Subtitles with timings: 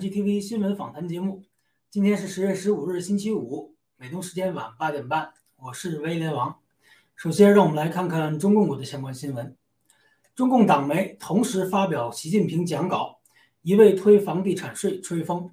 [0.00, 1.42] GTV 新闻访谈节目。
[1.90, 5.34] 今天是十月十五日，星期五，美东时间晚八点半。
[5.56, 6.58] 我是威廉王。
[7.14, 9.54] 首先，让我们来看看中共国的相关新闻。
[10.34, 13.20] 中共党媒同时发表习近平讲稿，
[13.60, 15.50] 一味推房地产税吹风。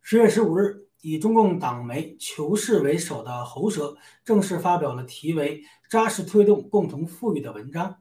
[0.00, 8.00] 十月十五日，以中共党媒《求是》为首的喉舌正式发表了题为“扎实推动共同富裕”的文章。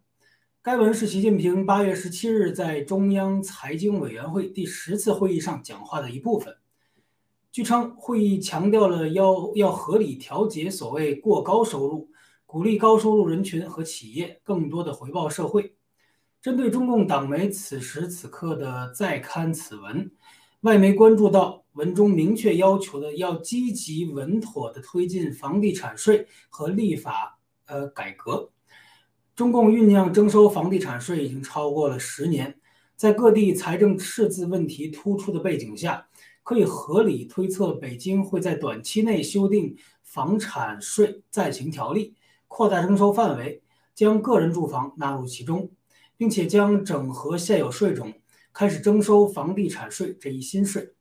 [0.70, 6.56] 该文是习近平八月十七日在中央财经委员会第十次会议上讲话的一部分。
[7.52, 12.12] 据称，会议强调了要要合理调节所谓过高收入，
[12.46, 15.74] 鼓励高收入人群和企业更多的回报社会。
[16.40, 20.12] 针对中共党媒此时此刻的再刊此文，
[20.62, 28.52] 外媒关注到文中明确要求的要积极稳妥地推进房地产税和立法呃改革。
[29.40, 32.60] 中共酝酿征收房地产税已经超过了十年，
[32.98, 36.10] 在各地财政赤字问题突出的背景下，
[36.44, 42.16] 可以合理推测，北京会在短期内修订房产税暂行条例，
[42.50, 43.64] 扩大征收范围，
[43.96, 45.72] 将个人住房纳入其中，
[46.18, 48.12] 并且将整合现有税种，
[48.52, 50.92] 开始征收房地产税这一新税。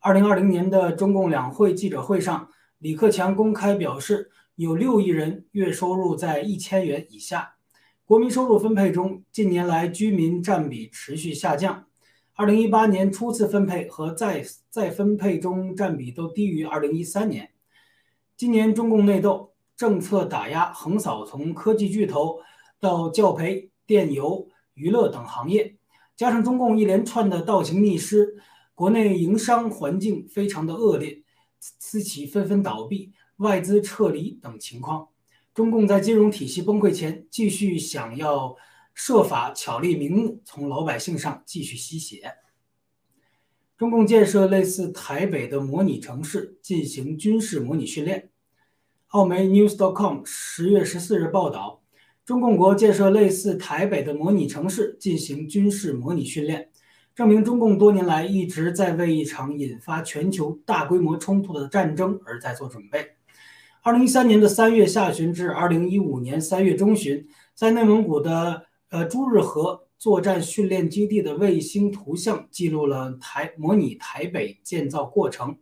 [0.00, 2.48] 二零二零年的中共两会记者会上，
[2.78, 7.54] 李克强公开表示，有六亿人月收入在一千元以下。
[8.10, 11.86] 国民收入分配中，近年来居民占比持续下降。
[12.34, 17.52] 二零一八年初次分配和再再分配中占比都低于二零一三年。
[18.36, 22.40] 今年中共内斗政策打压横扫从科技巨头
[22.80, 25.76] 到教培、电邮、娱乐等行业，
[26.16, 28.36] 加上中共一连串的倒行逆施，
[28.74, 31.22] 国内营商环境非常的恶劣，
[31.60, 35.06] 私企纷纷倒闭、外资撤离等情况。
[35.52, 38.56] 中共在金融体系崩溃前，继续想要
[38.94, 42.34] 设法巧立名目，从老百姓上继续吸血。
[43.76, 48.30] 中共建设类似台北的模拟城市，进行军事模拟训练。
[49.08, 51.82] 澳媒 News.com 十月十四日报道，
[52.24, 56.70] 中共国建设类似台北的模拟城市，进行军事模拟训练，
[57.14, 63.16] 证明中共多年来一直在为一场引发全球大规模冲突的战争而在做准备。
[63.82, 75.56] 二零一三年的三月下旬至二零一五年三月中旬，在内蒙古的呃朱日和作战训练基地的卫星图像记录了台模拟台北建造过程。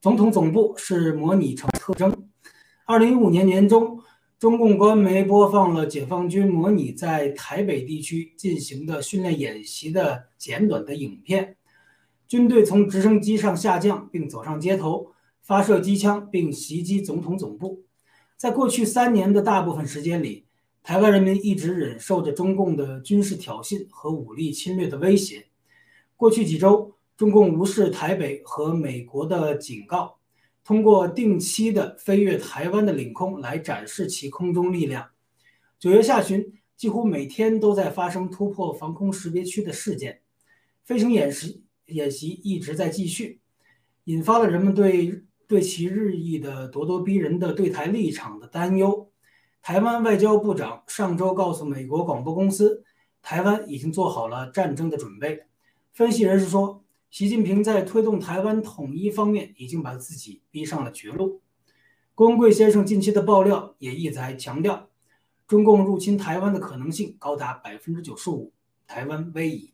[0.00, 2.12] 总统总部是模拟城特征。
[2.84, 4.00] 二零一五年年中，
[4.40, 11.56] 中共官媒播放了解放军模拟在台北地区进行的训练演习的简短的影片。
[12.26, 15.12] 军队从直升机上下降，并走上街头。
[15.46, 17.84] 发射机枪并袭击总统总部。
[18.36, 20.44] 在过去三年的大部分时间里，
[20.82, 25.46] 台湾人民一直忍受着中共的军事挑衅和武力侵略的威胁。
[26.16, 30.18] 过去几周，中共无视台北和美国的警告，
[30.64, 35.10] 通过定期的飞越台湾的领空来展示其空中力量。
[35.78, 40.22] 九月下旬，几乎每天都在发生突破防空识别区的事件，
[40.82, 43.38] 飞行演习演习一直在继续，
[44.06, 45.22] 引发了人们对。
[45.48, 49.10] 对其日益的咄咄逼人的对台立场的担忧，
[49.62, 52.84] 台湾外交部长上周告诉美国广播公司，
[53.22, 55.44] 台湾已经做好了战争的准备。
[55.92, 61.40] 分析人士说，习近平在推动台湾统一方面已经把自己逼上了绝路。
[62.14, 64.88] 光贵先生近期的爆料也一再强调，
[65.46, 68.52] 中共入侵台湾的可能性高达百分之九十五，
[68.86, 69.72] 台湾危矣。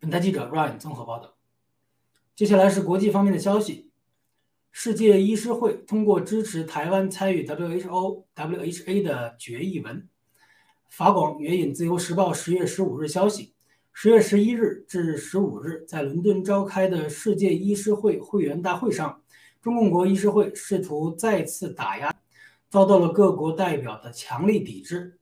[0.00, 1.34] 本台记者 Ryan 综合报道。
[2.34, 3.91] 接下来是国际方面的消息。
[4.74, 10.08] 世界医师会通过支持台湾参与 WHO WHA 的决议文。
[10.88, 13.52] 法广援引《自由时报》十月十五日消息，
[13.92, 19.20] 十月十一日至十五日在伦敦召开的世界医师会会员大会上，
[19.60, 22.10] 中共国医师会试图再次打压，
[22.70, 25.18] 遭到了各国代表的强力抵制。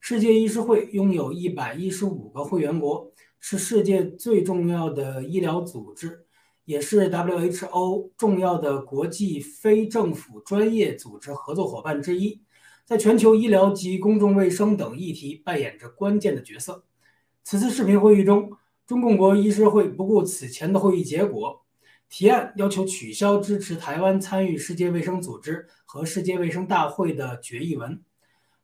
[0.00, 6.24] 世界医师会拥有一百一十五个会员国，是世界最重要的医疗组织。
[6.68, 12.42] 也是 WHO 重要的国际非政府专业组织合作伙伴之一，
[12.84, 16.84] 在全球医疗及公众卫生等议题扮演着关键的角色。
[17.42, 18.52] 此次视频会议中，
[18.86, 21.64] 中共国医师会不顾此前的会议结果，
[22.10, 27.98] 提案要求取消支持台湾参与世界卫生组织和世界卫生大会的决议文。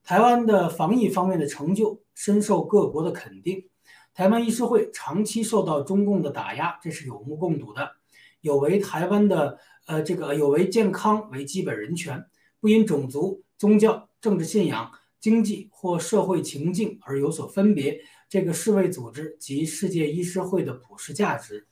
[0.02, 3.64] 台湾的防疫方面的成就深受各国的肯定。
[4.14, 7.96] 台湾医师会长期受到中共的打压，这是有目共睹的。
[8.42, 12.24] 有违台湾的呃这个有违健康为基本人权，
[12.60, 21.66] 不因种族、宗教、政治信仰、经济或社会情境而有所分别，这个世卫组织及世界医师会的普世价值。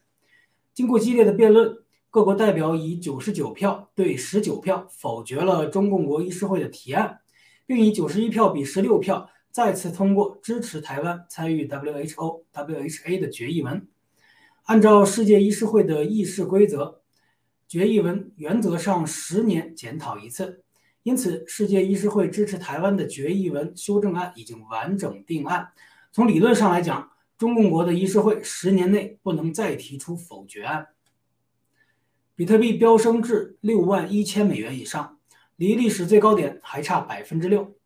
[0.74, 1.76] 经过激烈的辩论，
[2.10, 7.20] 各国代表以九十九票对十九票否决了中共国医师会的提案，
[7.66, 13.86] 并以九十一票比十六票再次通过支持台湾参与 WHO WHA 的决议文。
[14.64, 17.02] 按照世界医师会的议事规则，
[17.68, 20.64] 决议文原则上十年检讨一次，
[21.02, 25.68] 因此世界医师会支持台湾的决议文修正案已经完整定案。
[26.12, 30.86] 从理论上来讲，中共国的医师会十年内不能再提出否决案。
[32.34, 35.18] 比特币飙升至六万一千美元以上，
[35.56, 37.76] 离历史最高点还差百分之六。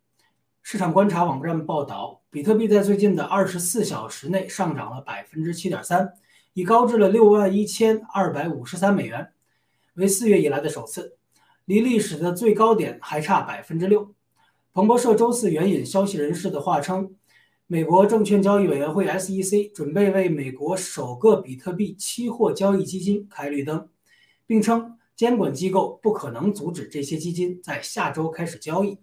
[0.68, 6.12] 市场观察网站报道，比特币在最近的二十四小时内上涨了百分之七点三。
[6.54, 9.28] 已高至了六万一千二百五十三美元，
[9.94, 11.18] 为四月以来的首次，
[11.66, 14.12] 离历史的最高点还差百分之六。
[14.72, 17.14] 彭博社周四援引消息人士的话称，
[17.68, 23.88] 美国证券交易委员会 SEC 准备为美国首个比特币期货交易基金开绿灯，
[24.48, 28.98] 并称监管机构不可能阻止这些基金在下周开始交易。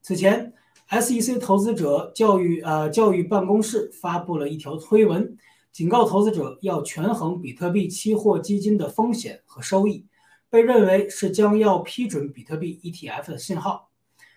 [0.00, 0.54] 此前
[1.00, 5.36] ，SEC 投资者教育呃教育办公室发布了一条推文。
[5.72, 10.06] 警告投资者要权衡比特币期货基金的风险和收益，
[10.48, 13.88] 被认为是将要批准比特币 ETF 的信号，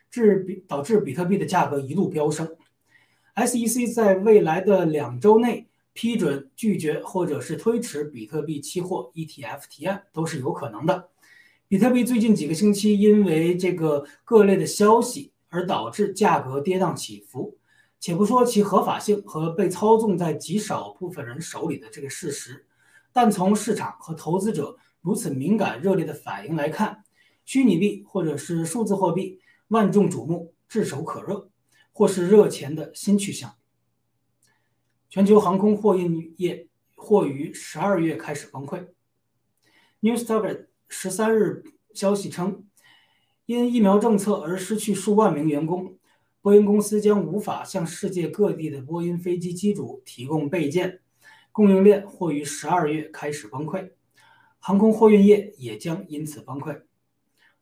[0.10, 2.56] 致比导致比特币的价格一路飙升。
[3.36, 11.10] SEC 在未来的两周内批准、拒绝或者是推迟比特币期货 ETF 提案都是有可能的。
[11.68, 17.58] 比特币最近几个星期因为这个各类的消息而导致价格跌宕起伏。
[18.00, 22.68] 且不说其合法性和被操纵在极少部分人手里的这个事实，
[23.12, 27.04] 但从市场和投资者如此敏感热烈的反应来看，
[27.44, 29.40] 虚拟币或者是数字货币
[29.70, 31.50] 万众瞩目、炙手可热，
[31.92, 33.56] 或是热钱的新去向。
[35.10, 38.90] 全球航空货运业或于十二月开始崩溃。
[40.02, 41.64] Newstarget 十三日
[41.96, 42.67] 消息称，
[43.48, 45.96] 因疫苗政策而失去数万名员工。
[46.42, 51.00] 波音公司将无法向世界各地的波音飞机机主提供备件，
[51.54, 53.92] 供应链或于十二月开始崩溃，
[54.60, 56.82] 航空货运业也将因此崩溃。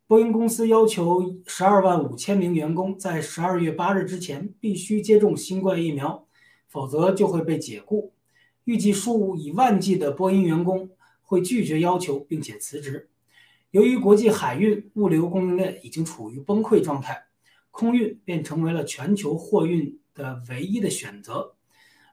[0.07, 6.27] 波音公司要求十二万五千名员工在十二月八日之前必须接种新冠疫苗，
[6.67, 8.11] 否则就会被解雇。
[8.63, 10.89] 预计数以万计的波音员工
[11.21, 13.07] 会拒绝要求并且辞职。
[13.75, 17.25] 由于国际海运物流供应链已经处于崩溃状态。
[17.71, 21.55] 空运便成为了全球货运的唯一的选择，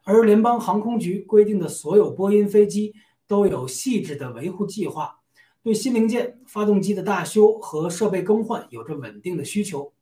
[0.02, 2.92] 而联邦航空局规定的所有波音飞机
[3.28, 5.20] 都有细致的维护计划，
[5.62, 9.92] 对新零件、发动机的大修和设备更换有着稳定的需求。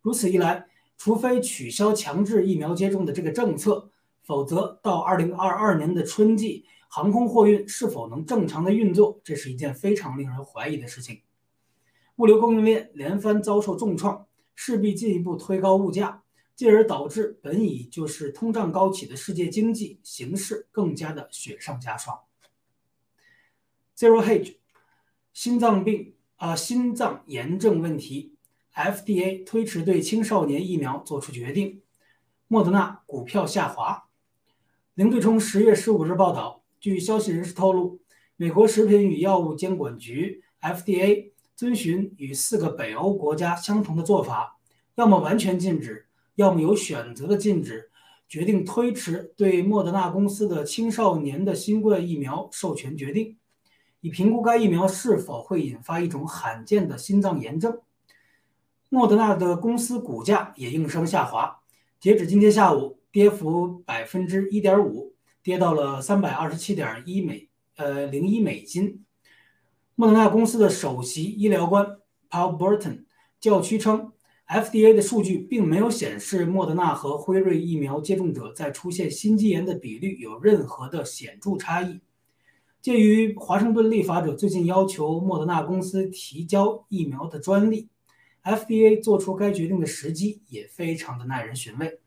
[0.00, 3.90] 如此一来，除非取消强制疫苗接种的这个政策，
[4.22, 11.22] 否则到二零二二年的春季，航空货运是否能正常的运作，这是一件非常令人怀疑的事情。
[12.16, 14.26] 物流供应链连番遭受重创。
[14.62, 16.22] 势必进一步推高物价，
[16.54, 22.20] 进而导致本已就是通胀高企的世界经济形势更加的雪上加霜。
[23.96, 24.56] Zero Hedge，
[25.32, 28.34] 心脏病啊，心脏炎症问题
[28.74, 31.80] ，FDA 推迟对青少年疫苗做出决定，
[32.46, 34.10] 莫德纳股票下滑。
[34.92, 38.00] 零对冲十月十五日报道，据消息人士透露，
[38.36, 41.30] 美国食品与药物监管局 FDA。
[41.56, 44.58] 遵循与四个北欧国家相同的做法，
[44.94, 46.06] 要么完全禁止，
[46.36, 47.90] 要么有选择的禁止，
[48.26, 53.36] 决定推迟对莫德纳公司的青少年的新冠疫苗授权决定，
[54.00, 57.78] 以评估该疫苗是否会引发一种罕见的心脏炎症。
[58.88, 61.60] 莫德纳的公司股价也应声下滑，
[62.00, 69.04] 截止今天下午，跌幅百分之一点五，跌到了三百二十七点一美呃零一美金。
[69.94, 71.84] 莫德纳公司的首席医疗官
[72.30, 73.04] Paul Burton
[73.38, 74.12] 教区称
[74.48, 82.00] ，FDA 的数据并没有显示莫德纳和辉瑞疫苗接种者在出现心肌炎的比率有任何的显著差异。
[82.80, 87.90] 鉴于华盛顿立法者最近要求莫德纳公司提交疫苗的专利
[88.42, 92.00] ，FDA 做出该决定的时机也非常的耐人寻味。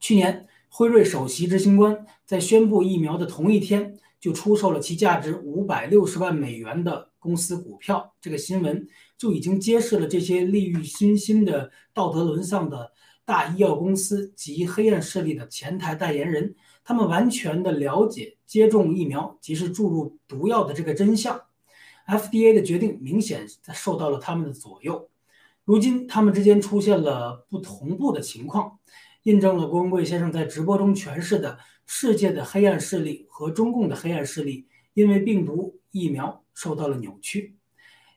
[0.00, 3.96] 去年，辉瑞首席执行官在宣布疫苗的同一天。
[4.18, 8.88] 就出售了其价值五百六十万美元的公司股票，这个新闻
[9.18, 12.90] 就已经揭示了这些利欲熏心的道德沦丧的
[13.26, 21.38] 大医药公司及黑暗势力的前台代言人，他们完全的了解接种疫苗即是注入毒药的这个真相。
[22.08, 25.10] FDA 的决定明显受到了他们的左右。
[25.66, 28.78] 如今他们之间出现了不同步的情况，
[29.24, 37.56] 印证了郭文贵先生在直播中诠释的世界的黑暗势力和中共的黑暗势力因为病毒疫苗受到了扭曲。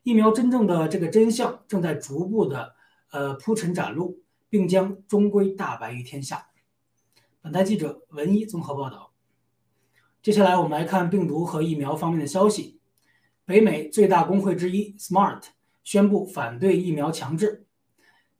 [0.03, 2.75] 疫苗真正的这个真相正在逐步的
[3.11, 6.47] 呃铺陈展露，并将终归大白于天下。
[7.41, 9.11] 本台记者文一综合报道。
[10.21, 12.79] 接下来我们来看病毒和疫苗方面的消息。
[13.45, 15.43] 北美最大工会之一 SMART
[15.85, 17.65] 宣布反对疫苗强制。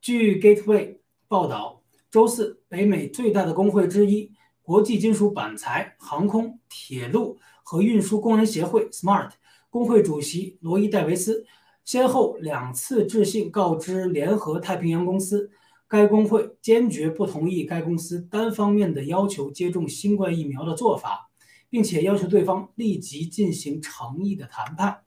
[0.02, 1.82] 据 Gateway 报道，
[2.12, 4.32] 周四，北美最大的工会之一
[4.62, 9.32] 国际金属板材、航空、铁路和运输工人协会 SMART
[9.70, 11.46] 工会主席罗伊·戴维斯
[11.84, 15.50] 先后两次致信告知联合太平洋公司，
[15.88, 21.26] 该工会坚决不同意该公司单方面的要求接种新冠疫苗的做法。
[21.70, 25.02] 并且要求对方立即进行诚意的谈判。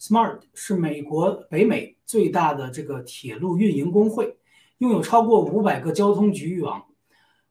[0.00, 4.36] SMART 是美国北美最大的这个铁路运营工会，
[4.78, 6.84] 拥有超过五百个交通局域网，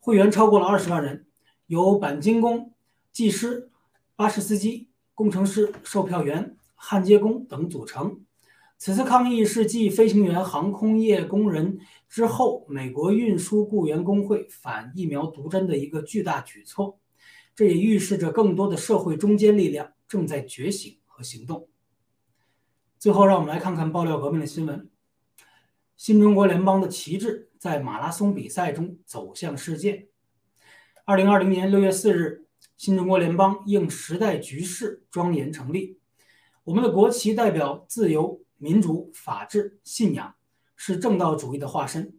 [0.07, 1.25] 会员超过了二十万人，
[1.65, 2.71] 由钣金工、
[3.11, 3.69] 技师、
[4.15, 8.21] 巴士司机、工程师、售票员、焊接工等组成。
[8.77, 16.97] 此次抗议是继飞行员、航空业工人之后，美国运输雇员工会反疫苗毒针的一个巨大举措。
[17.53, 21.67] 这也预示着更多的社会中坚力量正在觉醒和行动。
[22.97, 24.89] 最后，让我们来看看爆料革命的新闻：
[25.97, 30.09] 新中国联邦的旗帜在马拉松比赛中走向世界。
[31.05, 32.45] 二零二零年六月四日，
[32.75, 35.99] 新中国联邦应时代局势庄严成立。
[36.65, 40.35] 我们的国旗代表自由、民主、法治、信仰，
[40.75, 42.13] 是正道主义的化身。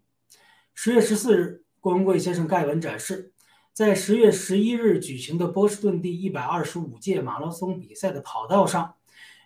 [0.74, 3.32] 十月十四日，郭文贵先生盖文展示。
[3.74, 8.96] 在十月十一日举行的波士顿第一百二十五届马拉松比赛的跑道上，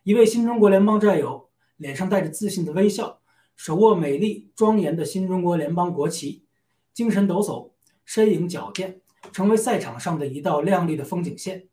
[0.04, 3.21] 一位新中国联邦战友脸上带着自信的微笑，
[3.56, 6.44] 手握美丽庄严的新中国联邦国旗，
[6.92, 7.70] 精神抖擞，
[8.04, 9.00] 身影矫健，
[9.32, 11.68] 成为赛场上的一道亮丽的风景线，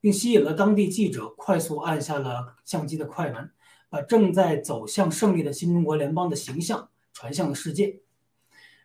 [0.00, 3.50] 并吸引了当地记者快速按下了相机的快门，
[3.88, 8.00] 把正在走向胜利的新中国联邦的形象传向了世界。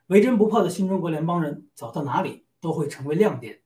[0.07, 2.45] 为真不破的新中国联邦人走到哪里？
[2.59, 3.61] 都会成为亮点。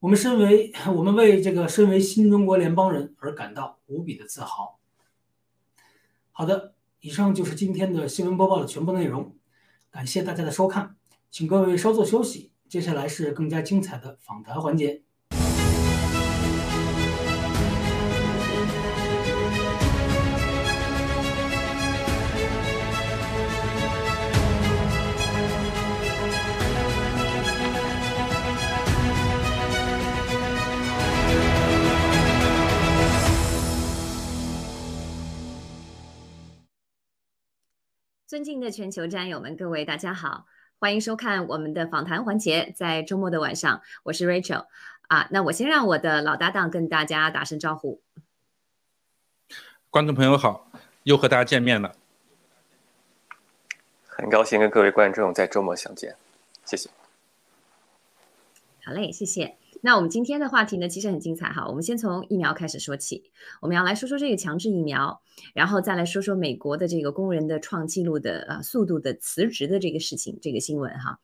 [0.00, 4.80] 我们身为我们为这个身为新中国联邦人而感到无比的自豪。
[6.32, 6.74] 好的，
[7.06, 9.36] 以上就是今天的新闻播报的全部内容，
[9.92, 10.96] 感谢大家的收看，
[11.30, 15.04] 请各位稍作休息，接下来是更加精彩的访谈环节。
[38.36, 40.44] 尊敬的全球战友们，各位大家好，
[40.78, 42.70] 欢迎收看我们的访谈环节。
[42.76, 44.66] 在周末的晚上，我是 Rachel
[45.08, 45.26] 啊。
[45.30, 48.02] 那我先让我的老搭档跟大家打声招呼。
[49.88, 50.70] 观众朋友好，
[51.04, 51.96] 又和大家见面了，
[54.06, 56.14] 很高兴跟各位观众在周末相见，
[56.66, 56.90] 谢谢。
[58.84, 59.56] 好嘞，谢谢。
[59.82, 61.66] 那我们今天的话题呢，其实很精彩哈。
[61.68, 63.22] 我们先从疫苗开始说起，
[63.60, 65.20] 我们要来说说这个强制疫苗，
[65.54, 71.18] 然后再来说说美国的这个工人的创纪录的呃速度的辞职的这个事情，这个新闻哈。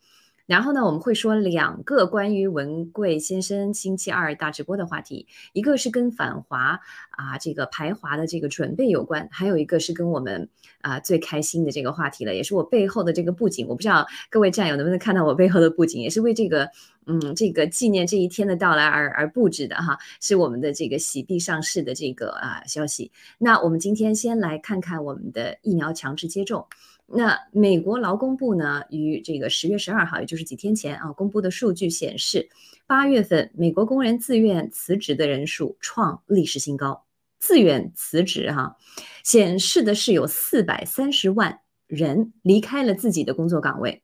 [0.47, 6.81] 然后呢，我们会说两个关于文贵先生星期二大直播的话题，一个是跟反华
[7.11, 10.49] 啊这个排华的这个准备有关，还有一个是跟我们
[10.81, 13.67] 啊最开心的这个话题了，也是我背后的这个布景。
[13.69, 16.69] 我不知道各位战友能不能看到我背后的布景，也是为这个
[17.07, 23.11] 嗯这个纪念这一天的到来而而布置的哈，是我们的这个喜币上市的这个啊消息。
[23.39, 26.67] 那我们今天先来看看我们的疫苗强制接种。
[27.15, 32.49] 那美国劳工部呢，于这个十月十二号，也就是几天前啊，公布的数据显示，
[32.87, 37.05] 八月份美国工人自愿辞职的人数创历史新高。
[37.39, 38.77] 自愿辞职哈，
[39.25, 44.03] 显示的是有四百三十万人离开了自己的工作岗位，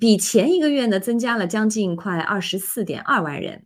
[0.00, 3.64] 比前一个月呢增加了将近快二十四点二万人。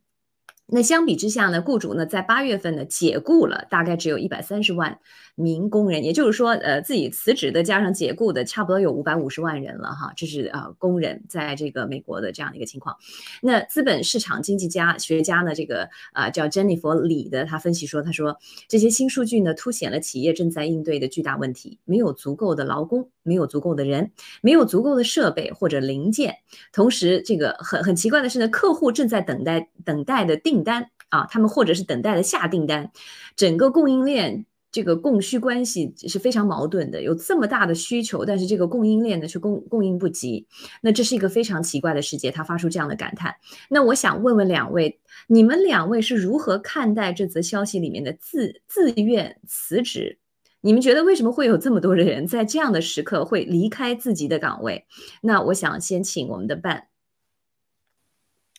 [0.72, 5.00] 那相比之下呢，雇主呢在八月份呢解雇了大概只有一百三十万
[5.40, 10.12] 民工人，也就是说，呃，自己辞职的加上解雇的，差不多有五百五十万人了哈。
[10.16, 12.94] 这是呃工人在这个美国的这样的一个情况。
[13.42, 26.36] 那资本市场经济家学家呢，这个啊叫珍妮佛李的，他分析说，他说这些新数据呢凸显了企业正在应对的巨大问题：没有足够的劳工，没有足够的人，没有足够的设备或者零件。
[26.72, 30.60] 同时，这个很很奇怪的是呢，客户正在等待等待的订。
[30.62, 32.92] 单啊，他们或者是等待的下订单，
[33.34, 40.46] 整个供应链这个供需关系是非常矛盾的，有这么大的需求，但是这个供应链呢是供供应不及，
[40.80, 42.30] 那这是一个非常奇怪的世界。
[42.30, 43.34] 他发出这样的感叹。
[43.68, 50.18] 那我想问问两位，你们两位是如何看待这则消息里面的自自愿辞职？
[50.60, 54.86] 你们觉得为什么会有这么多的人在这样的时刻会离开自己的岗位？
[55.22, 56.88] 那我想先请我们的办。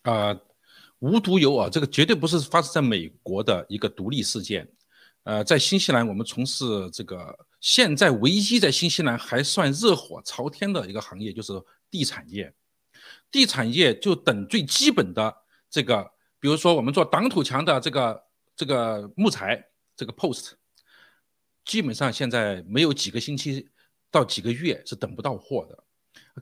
[0.01, 0.41] 啊，
[0.99, 4.67] 无独有偶，这个绝对不是发生在美国的一个独立事件。
[5.23, 11.53] 呃，在新西兰，我们从事这个现在唯一在新西兰还算热火朝天的一个行业，就是
[11.89, 12.53] 地产业。
[13.29, 15.33] 地产业就等最基本的
[15.69, 16.03] 这个，
[16.39, 18.23] 比如说我们做挡土墙的这个
[18.55, 19.63] 这个木材，
[19.95, 20.53] 这个 post，
[21.63, 23.69] 基本上现在没有几个星期
[24.09, 25.83] 到几个月是等不到货的。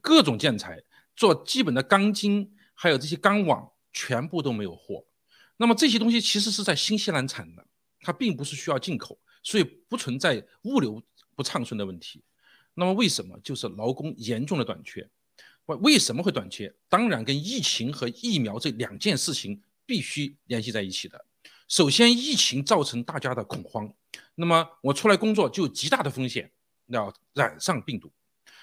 [0.01, 0.81] 各种建材
[1.15, 5.05] 做基本的钢筋，还有这些钢网，全部都没有货。
[5.57, 7.65] 那么这些东西其实是在新西兰产的。
[8.01, 11.01] 它并不是需要进口，所以不存在物流
[11.35, 12.23] 不畅顺的问题。
[12.73, 15.09] 那么为什么就是劳工严重的短缺？
[15.65, 16.73] 为为什么会短缺？
[16.87, 21.25] 当然跟疫情和疫苗这两件事情必须联系在一起的。
[21.67, 23.93] 首先，疫情造成大家的恐慌，
[24.35, 26.49] 那么我出来工作就有极大的风险
[26.87, 28.11] 要染上病毒。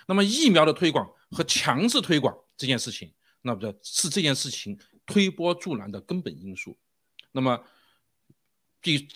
[0.09, 6.77] 那么疫苗的推广和强制推广这件事情，那不是这件事情推波助澜的根本因素。
[7.33, 7.63] 那么。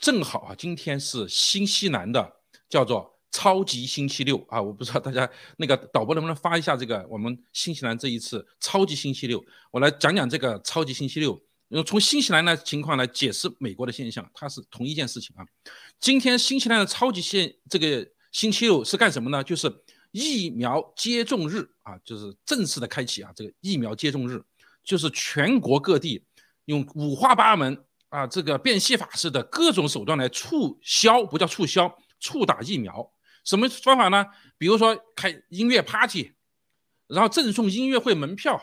[0.00, 2.32] 正好啊，今天是新西兰的
[2.68, 11.40] 叫做超级星期六啊，我不知道大家那个导播能不能发一下这个我们新西兰这一次超级星期六，我来讲讲这个超级星期六，
[11.86, 15.44] 从新西兰的情况来解释美国的现象，它是同一件事情啊。
[16.00, 19.44] 今天新西兰的超级星这个星期六是干什么呢？
[19.44, 19.72] 就是
[20.10, 24.42] 疫苗接种日啊，就是正式的开启啊，这个疫苗接种日
[24.82, 26.24] 就是全国各地
[26.64, 27.84] 用五花八门。
[28.10, 33.12] 啊，这个变戏法式的各种手段来促销，不叫促销，促打疫苗。
[33.44, 34.26] 什么方法呢？
[34.58, 36.34] 比如说开音乐 party，
[37.06, 38.60] 然后赠送音乐会门票，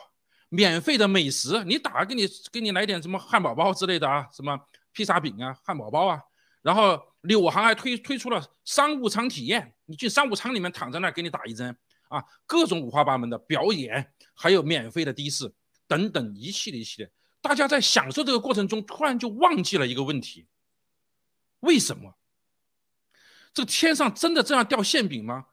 [0.50, 4.60] 免费的美食，你打给你给你来点什么汉堡包之类的啊，什么
[4.92, 6.22] 披萨饼啊，汉堡包啊。
[6.62, 11.76] 然后柳行还推推出了商务舱体验，你去商务舱里面躺在那儿给你打一针
[12.10, 15.52] 啊，各种五花八门的表演，还有免费的的士
[15.88, 17.12] 等等一系列一系列。
[17.41, 20.47] 大家在享受这个过程中，突然就忘记了一个问题：
[21.62, 22.15] 为什么
[23.54, 25.47] 这个天上真的这样掉馅饼吗？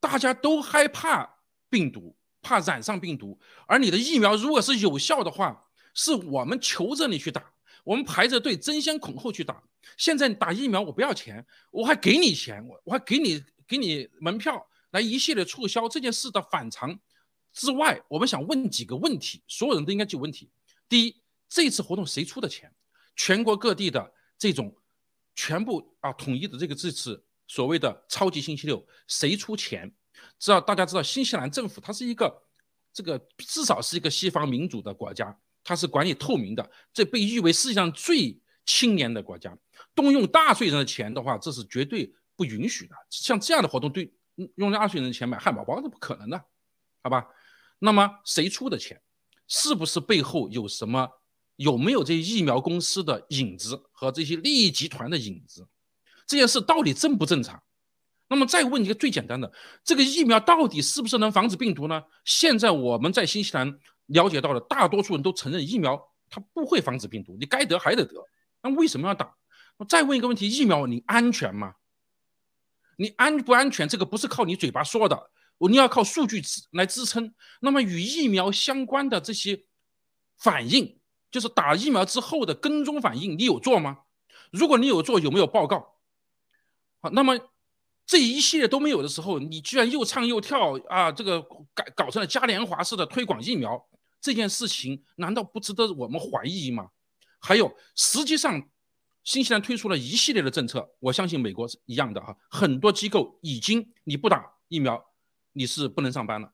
[0.00, 3.38] 大家都害怕病毒，怕染上病毒。
[3.66, 7.52] 而你的疫苗如果是有效的话，是我们求着你去打，
[7.84, 9.62] 我们排着队争先恐后去打。
[9.96, 16.98] 现在打疫苗我不要钱，我还给你钱，我我还给你给你门票来一系列促销这件事的反常
[17.52, 20.50] 之外，我们想问几个问题，所有人都应该有问题。
[20.88, 21.22] 第一。
[21.48, 22.74] 这次活动谁出的钱？
[23.14, 24.76] 全国各地的这种
[25.36, 29.94] 全部啊统一的这个这次所谓的超级星期六，谁出钱？
[30.40, 32.42] 知道大家知道新西兰政府它是一个
[32.92, 39.56] 这个至少是一个西方民主的国家，它是管理透明的，这被誉为世界上最清廉的国家。
[39.94, 42.94] 动用纳税人的钱的话，这是绝对不允许的。
[43.08, 44.12] 像这样的活动，对
[44.56, 46.44] 用纳税人的钱买汉堡包是不可能的，
[47.04, 47.28] 好吧？
[47.78, 49.00] 那么谁出的钱？
[49.48, 51.08] 是不是背后有什么？
[51.56, 55.66] 有没有这些疫苗公司的影子和这些利益集团的影子？
[56.26, 57.62] 这件事到底正不正常？
[58.28, 59.50] 那么再问一个最简单的：
[59.82, 62.02] 这个疫苗到底是不是能防止病毒呢？
[62.24, 68.14] 现在我们在新西兰了解到的，大多数人都承认疫苗它不会防止病毒，你该得还得得。
[68.60, 69.34] 那为什么要打？
[69.78, 71.74] 我再问一个问题：疫苗你安全吗？
[72.96, 73.88] 你安不安全？
[73.88, 77.34] 这个不是靠你嘴巴说的，我你要靠数据支来支撑。
[77.60, 79.64] 那么与疫苗相关的这些
[80.36, 80.98] 反应。
[81.28, 83.98] 就是打疫苗之后的跟踪反应，你有做吗？
[84.52, 85.96] 如果你有做，有没有报告？
[87.00, 87.38] 好，那么
[88.06, 93.86] 这一系列都没有的时候，你居然又唱又跳啊，这个搞搞成了嘉年华式的推广疫苗，
[94.18, 96.88] 这件事情难道不值得我们怀疑吗？
[97.40, 98.70] 还有，实际上
[99.22, 105.04] 新西兰推出了一系列的政策，我相信美国是一样的哈，很多机构已经你不打疫苗，
[105.56, 106.52] 你是不能上班了。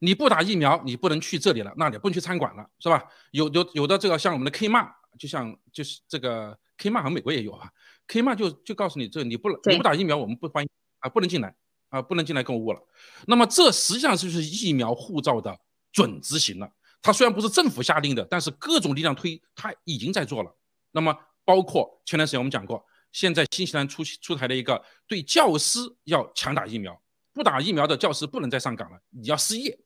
[0.00, 3.02] 你不打疫苗，你不能去这里了，那里不能去餐馆了，是吧？
[3.30, 7.70] 有有有的这个像我们的 K 骂，就像就是这个 K 骂，好像美国也有啊。
[8.06, 11.54] K 骂就就告诉你，这你不你不打疫苗，我们不欢迎啊，不能进来
[11.88, 12.80] 啊，不能进来购物了。
[13.26, 15.58] 那么这实际上就是疫苗护照的
[15.92, 16.70] 准执行了。
[17.00, 20.54] 它虽然不是政府下令的，但是各种力量推，它已经在做了。
[20.92, 27.00] 那么包括前段时间我们讲过，现在新西兰出出台了一个对教师要强打疫苗，
[27.36, 29.78] 不打疫苗的教师不能再上岗了，你要失业。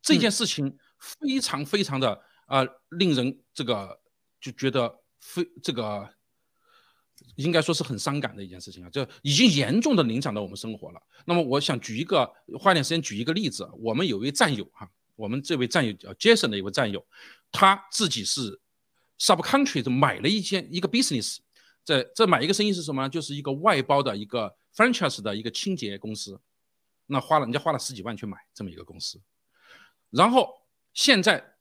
[0.00, 4.00] 这件事情非常非常的啊，令人这个
[4.40, 6.08] 就觉得非这个
[7.34, 11.02] 应该说是很伤感的一件事情啊，就已经严重的影响到我们生活了。
[11.26, 13.68] 那么我想举一个，花点时间举一个例子。
[13.78, 17.04] 我们有位战友哈，我们这位战友叫 Jason 的一位战友，
[17.50, 18.60] 他自己是
[19.18, 21.38] subcontract 买了一间一个 business，
[21.82, 23.08] 在这买一个生意是什么？
[23.08, 26.40] 就是一个外包的一个 franchise 的一个清洁公司，
[27.06, 29.20] 那花了人家花了十几万去买这么一个公司，
[30.10, 31.56] 然后现在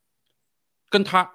[0.90, 1.30] 跟他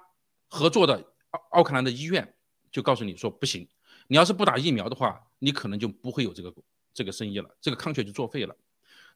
[0.49, 2.35] 合作的奥奥克兰的医院
[2.71, 3.69] 就告诉你说不行。
[4.07, 6.55] 你要是不打疫苗的话，你可能就不会有这个
[6.95, 8.57] 这个生意了，这个康 t 就作废了。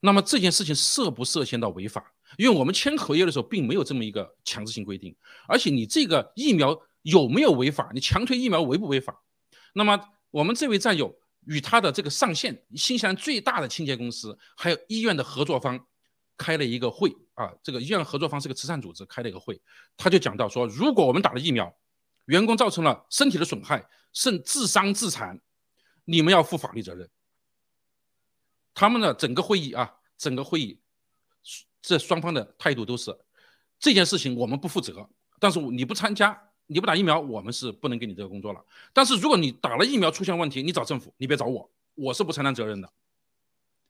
[0.01, 2.13] 那么这件事情涉不涉嫌到违法？
[2.37, 7.91] 因为我们签合约的时候并没有这么一个强制性规定，而且你这个疫苗有没有违法？
[7.95, 9.23] 你强推疫苗违不违法？
[9.73, 9.99] 那么
[10.31, 15.87] 我们这位战友与他的这个上线新西兰最大的清洁公司，还有医院的合作方
[16.37, 19.61] 开了一个会啊，这个医院合作方是个慈善组织开了一个会，
[19.97, 21.75] 他就讲到说，如果我们打了疫苗，
[22.27, 23.87] 员工造成了身体的损害。
[24.15, 25.41] 甚自伤自残，
[26.05, 27.09] 你们要负法律责任。
[28.75, 30.79] 他们的整个会议啊，整个会议，
[31.81, 33.19] 这双方的态度都是
[33.79, 35.09] 这件事情我们不负责。
[35.41, 38.65] 但是你不参加，你不打疫苗，我们是不能给你这个工作了。
[38.93, 42.93] 但是如果你打了疫苗出现问题，你找政府，你别找我，我是不承担责任的。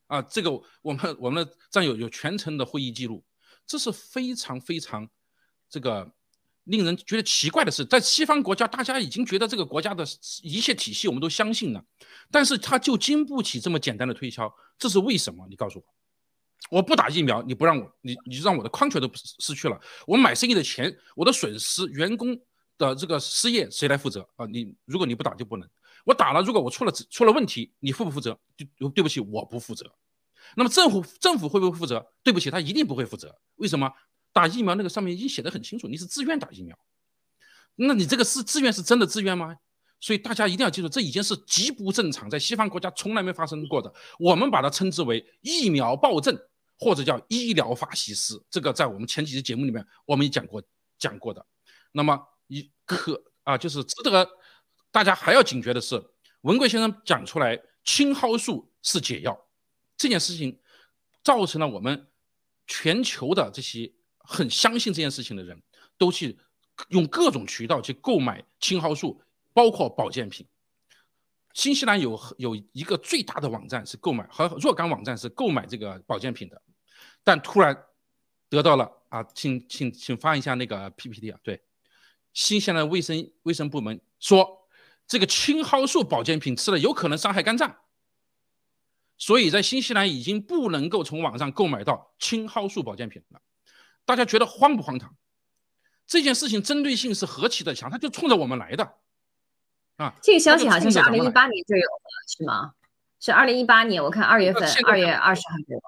[0.07, 0.51] 啊，这个
[0.83, 3.25] 我们我们的战友有全程的会议记录，
[3.67, 5.09] 这是非常非常
[5.69, 6.13] 这个。
[6.67, 10.07] 令人觉得奇怪的是，在西方国家，大家已经觉得这个国家的
[10.45, 11.85] 一切体系我们都相信了，
[12.31, 15.45] 但是他就经不起这么简单的推敲，这是为什么？
[15.51, 22.41] 你告诉我，我不打疫苗，你不让我，你你让我的矿权都失去了，我买生意的钱，我的损失，员工
[22.89, 24.45] 的这个失业谁来负责啊？
[24.47, 25.69] 你如果你不打就不能，
[26.05, 28.39] 我打了，如果我出了出了问题，你负不负责？
[28.57, 29.91] 对对不起，我不负责。
[30.57, 32.05] 那么政府政府会不会负责？
[32.23, 33.39] 对不起，他一定不会负责。
[33.57, 33.91] 为什么？
[34.35, 36.75] 打疫苗那个上面已经写的很清楚，你是自愿打疫苗，
[37.77, 39.55] 那你这个是自愿是真的自愿吗？
[40.01, 43.93] 所以大家一定要记住，这已经是极不正常，在西方国家从来没发生过的。
[44.19, 46.35] 我们把它称之为疫苗暴政，
[46.79, 48.43] 或者叫医疗法西斯。
[48.51, 50.63] 这个在我们前几期节目里面我们也讲过
[50.99, 51.45] 讲过的。
[51.93, 52.19] 那么
[52.55, 54.29] 一可啊，就是值得
[54.91, 56.03] 大家还要警觉的是，
[56.43, 59.49] 文贵先生讲出来青蒿素是解药
[59.97, 60.61] 这件事情，
[61.25, 62.09] 造成了我们
[62.67, 63.93] 全球的这些。
[64.25, 65.61] 很相信这件事情的人，
[65.99, 66.39] 都去
[66.91, 69.21] 用各种渠道去购买青蒿素，
[69.53, 70.47] 包括保健品。
[71.55, 76.63] 新西兰有有一个最大的网站是购买和若干网站是购买这个保健品的，
[77.25, 77.77] 但突然
[78.49, 81.61] 得到了啊，请请请发一下那个 PPT 啊，对，
[82.33, 84.69] 新西兰卫生卫生部门说
[85.07, 87.77] 这个青蒿素保健品吃了有可能伤害肝脏，
[89.19, 93.41] 所以在新西兰已经不能够从网上购买到青蒿素保健品了。
[94.05, 95.15] 大家觉得荒不荒唐？
[96.07, 98.95] 这件事情针对性是何其的强，他就冲着我们来的
[99.97, 100.15] 啊！
[100.23, 102.75] 这个消息好像是二零一八年就有了，是吗？
[103.21, 105.81] 是二零一八年，我看二月份，二月二十号有。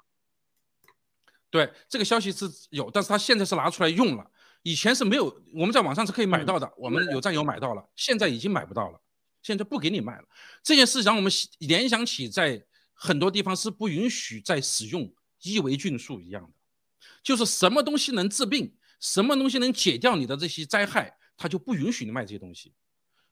[1.49, 4.31] 对，这个消息是有，但是他现在是拿出来用了，
[4.65, 8.99] 以前是没有，我们在网上是可以买到的，我们有战友买到了，现在已经买不到了，
[9.43, 10.23] 现在不给你卖了。
[10.63, 16.49] 这件事让我们联想起在很多地方是不允许再使用伊维菌素一样的。
[17.21, 22.73] 就是什么东西能治病，什么东西能解掉你的这些灾害，他就不允许你卖这些东西。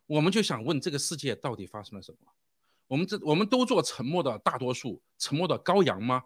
[0.06, 2.32] 我们就想问，这个世界到底发生了什么？
[2.86, 6.22] 我们这我们都做沉默的大多数，沉默的羔羊吗？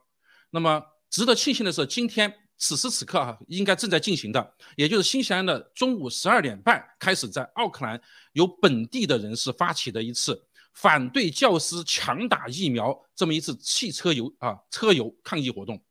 [0.49, 8.01] 那么值得庆幸的是，今天此时此刻哈，应该正在进行的，也就是新西兰的中午十二点半开始，在奥克兰
[8.33, 10.43] 由本地的人士发起的一次
[10.73, 15.81] 反对教师强打疫苗这么一次汽车游啊车游抗议活动。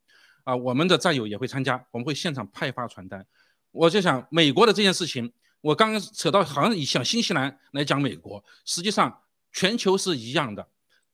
[0.45, 3.27] 啊，我们的战友也会参加，我们会现场派发传单。
[3.73, 10.67] 我就想，美国的这件事情，我刚刚扯到好像以像新西兰来讲美国，实际上全球是一样的。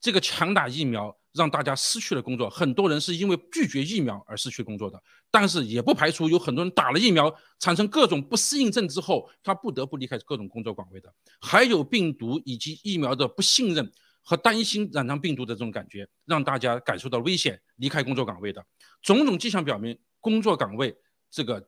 [0.03, 5.01] 这个强打疫苗让大家失去了工作，很多人是因为拒绝疫苗而失去工作的。
[5.31, 11.11] 但是也不排除有很多人打了疫苗产生各种不适应症之后，他不得不离开各种工作岗位的。
[11.39, 13.89] 还有病毒以及疫苗的不信任
[14.21, 18.61] 和担心染上病毒的这种感觉，让大家感受到危险，离开工作岗位的。
[19.01, 20.93] 种种迹象表明，工作岗位
[21.31, 21.65] 这个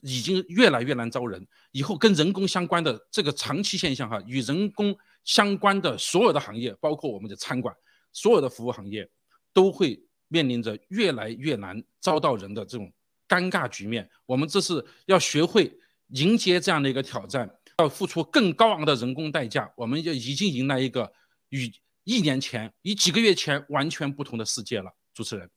[0.00, 1.46] 已经越来越难招人。
[1.72, 7.74] 以后跟人工相关的这个长期现象，哈，与人工相关的所有的行业，包括我们的餐馆，
[8.12, 9.06] 所有的服务行业，
[9.52, 12.90] 都会面临着越来越难招到人的这种
[13.28, 14.08] 尴尬局面。
[14.24, 15.70] 我们这是要学会
[16.08, 19.70] 迎接这样的一个挑战，要付出更高昂的人工代价。
[19.76, 21.12] 我们就已经迎来一个
[21.50, 21.70] 与
[22.04, 24.90] 一年前、与几个月前完全不同的世界了。
[25.12, 25.50] 主持人。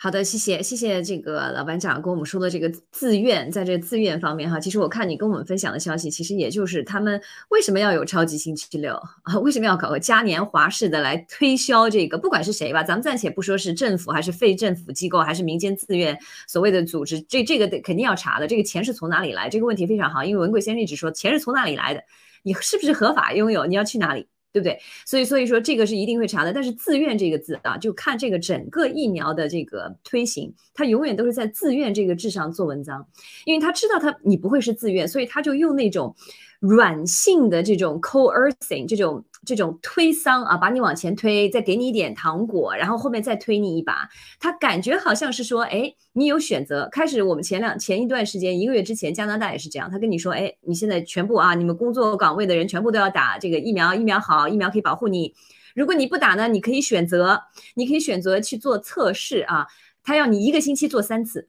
[0.00, 9.36] 好的，谢谢谢谢这个老班长跟我们说的这个自愿，在这个自愿方面哈，其实我看你跟我们分享的消息，其实也就是他们为什么要有超级星期六啊？
[9.40, 12.16] 为什么要搞个嘉年华式的来推销这个？
[12.16, 18.46] 不管是谁吧，咱们暂且不说是政府还是非政府机构，还是民间自愿所谓的组织，这这个得肯定要查的。
[18.46, 19.48] 这个钱是从哪里来？
[19.48, 22.04] 这个问题非常好，因为文贵先生一直说钱是从哪里来的，
[22.44, 23.66] 你是不是合法拥有？
[23.66, 24.28] 你要去哪里？
[24.52, 24.78] 对不对？
[25.06, 26.52] 所以，所以说这个是一定会查的。
[26.52, 33.06] 但是“自愿”这个字啊，就看这个整个疫苗的这个推行，他永远都是在“自愿”这个字上做文章，
[33.44, 36.14] 因为他知道他你不会是自愿，所以他就用那种。
[36.60, 44.06] 软性的这种 coercing 这种这种推搡啊，把你往前推，再给你一点糖果，然后后面再推你一把，
[44.38, 46.86] 他感觉好像是说，哎，你有选择。
[46.92, 55.32] 开始我们前两前一段时间，一个月之前，加拿大也是这样，他跟你说，哎，你现在全部啊，你们工作岗位的人全部都要打这个疫苗，疫苗好，疫苗可以保护你。
[55.74, 57.40] 如果你不打呢，你可以选择，
[57.74, 59.66] 你可以选择去做测试啊，
[60.02, 61.48] 他要你一个星期做三次。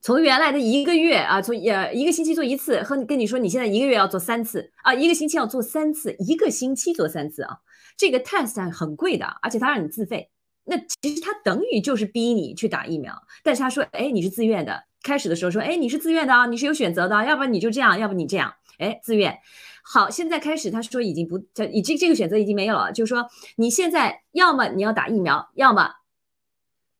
[0.00, 7.58] 从原来的一个月啊，从呃一个星期做一次，和跟你说你现在一个月要做三次啊，一个星期要做三次，一个星期做三次啊，
[7.96, 10.30] 这个 test 很贵的，而且他让你自费，
[10.64, 19.36] 那其实他等于就是逼你去打疫苗，但是他说，哎，你是自愿的，开始的时候说，哎，你是自愿的啊，你是有选择的，要不然你就这样，要不你这样，哎，自愿，
[19.82, 25.96] 好，现在开始他说已经不，这已经这个选择已经没有了，就是说你现在要么你要打疫苗，要么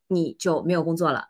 [0.09, 1.28] 你就没有工作了。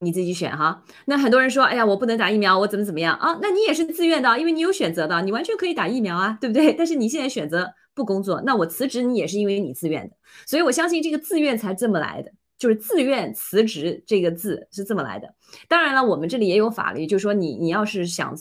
[0.00, 3.38] 你自己选哈，那很多人说，哎呀，我不能打疫苗，我怎么怎么样啊？
[3.42, 6.72] 那你也是自愿的，因为你有选择的，你完全可以打疫苗啊，对不对？
[6.78, 12.32] 但是你现在选择不工作，那我辞职你也是因为你自愿的，所以我相信这个自愿才这么来的。
[12.58, 15.34] 就是自愿辞职这个字是这么来的。
[15.68, 18.34] 当然了，我们这里也有法律，就是说你你要是想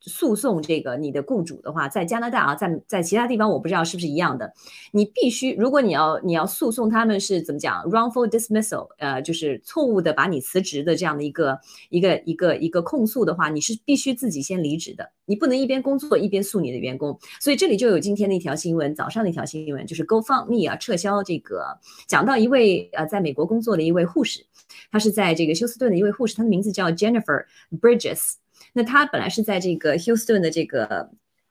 [0.00, 4.52] 诉讼这个你的雇主的话，在加拿大啊，在在其他地方我不知道是不是一样的。
[4.92, 11.58] 你必须，如果你要你要诉讼他们是怎么讲，wrongful dismissal，呃，就是错误的把你辞职的这样的一个
[11.90, 17.18] 一个一个一个控诉的话，你是必须自己先离职的，你不能一边工作一边诉你的员工。
[17.40, 23.56] 所以这里就有今天的一条新闻，早上的一条新闻，就是 GoFundMe 啊撤销这个，讲到一位呃在美国工。
[23.56, 24.46] 作的一位护士，
[24.92, 27.44] 他是在这个休斯顿的一位护士，他的名名字叫 Jennifer
[27.78, 28.36] Bridges。
[28.72, 31.10] 那她本来是在这个 Houston 的这个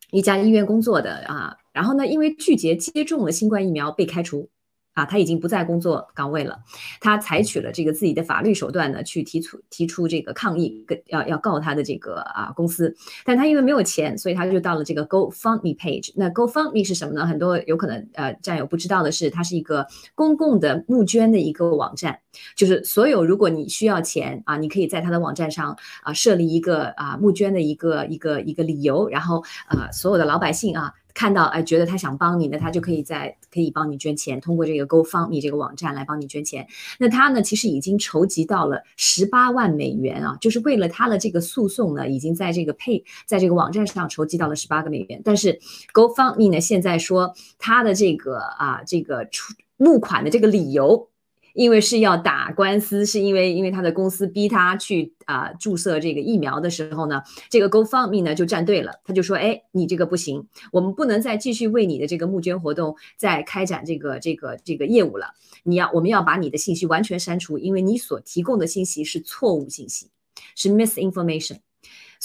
[0.09, 4.49] 一家医院工作的啊，然后呢，因为拒绝接种了新冠疫苗被开除。
[4.95, 6.57] 啊，他已经不在工作岗位了，
[7.01, 16.13] 他采取了这个自己的法律手段呢，去提出提出这个抗议，跟要要告他的这个啊公司，但他因为没有钱，所以他就到了这个 GoFundMe page。
[16.15, 17.25] 那 GoFundMe 是什么呢？
[17.27, 22.17] 很多有可能呃战友不知道的是，它是一个公共的募捐的一个网站，
[22.55, 30.93] 就是所有如果你需要钱啊，你可以在他的网站上啊设立一个啊募捐的一个一个一个理由，然后啊所有的老百姓啊。
[31.15, 36.67] 看到哎，觉得他想帮你，那他就可以在可以帮你捐钱，通过这个 GoFundMe 这个网站来帮你捐钱。
[36.99, 45.21] 那他呢，其实已经筹集到了十八万美元啊，就是为了他的这个诉讼呢，已经在这个配在这个网站上筹集到了十八个美元。
[45.23, 45.57] 但是
[45.93, 51.09] GoFundMe 呢，现在说他的这个啊，这个出募款的这个理由。
[51.55, 65.27] 因为是要打官司，是因为因为他的公司逼他去啊注射这个疫苗的时候呢，这个 GoFundMe 呢就站队了，他就说，哎，你这个不行，我们不能再继续为你的这个募捐活动再开展这个这个这个业务了，
[65.63, 70.09] 你要我们要把你的信息完全删除，因为你所提供的信息是错误信息，
[70.55, 71.57] 是 misinformation。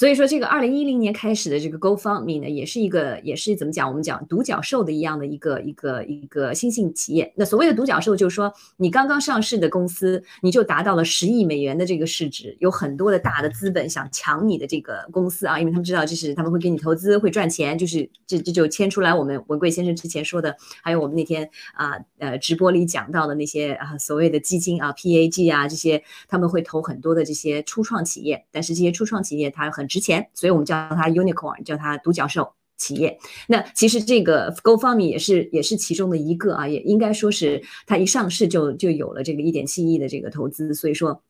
[0.00, 3.86] 所以说，这个二零一零年开始的这个 GoFundMe 呢，也是一个，也是怎么讲？
[3.86, 7.30] 我们讲独角兽的一样的一个一个一个新兴企业。
[7.36, 29.89] 那所谓的独角兽，就是说你刚刚上市的公司，你就达到了十亿美元的这个市值，有很多的大的资本想抢你的这个公司啊，因为他们知道这是他们会给你投资，会赚钱，就是这这就牵出来我们文贵先生之前说的，还有我们那天啊呃直播里讲到的那些啊所谓的基金啊 PAG 啊这些，他们会投很多的这些初创企业，但是这些初创企业它很。
[29.90, 33.18] 值钱，所以我们叫它 unicorn，叫它独角兽企业。
[33.48, 40.72] 那其实这个 GoFundMe 也是也是其中的一个啊，也应该说是它一上市就就有了这个一点七亿的这个投资。
[40.72, 41.22] 所以说，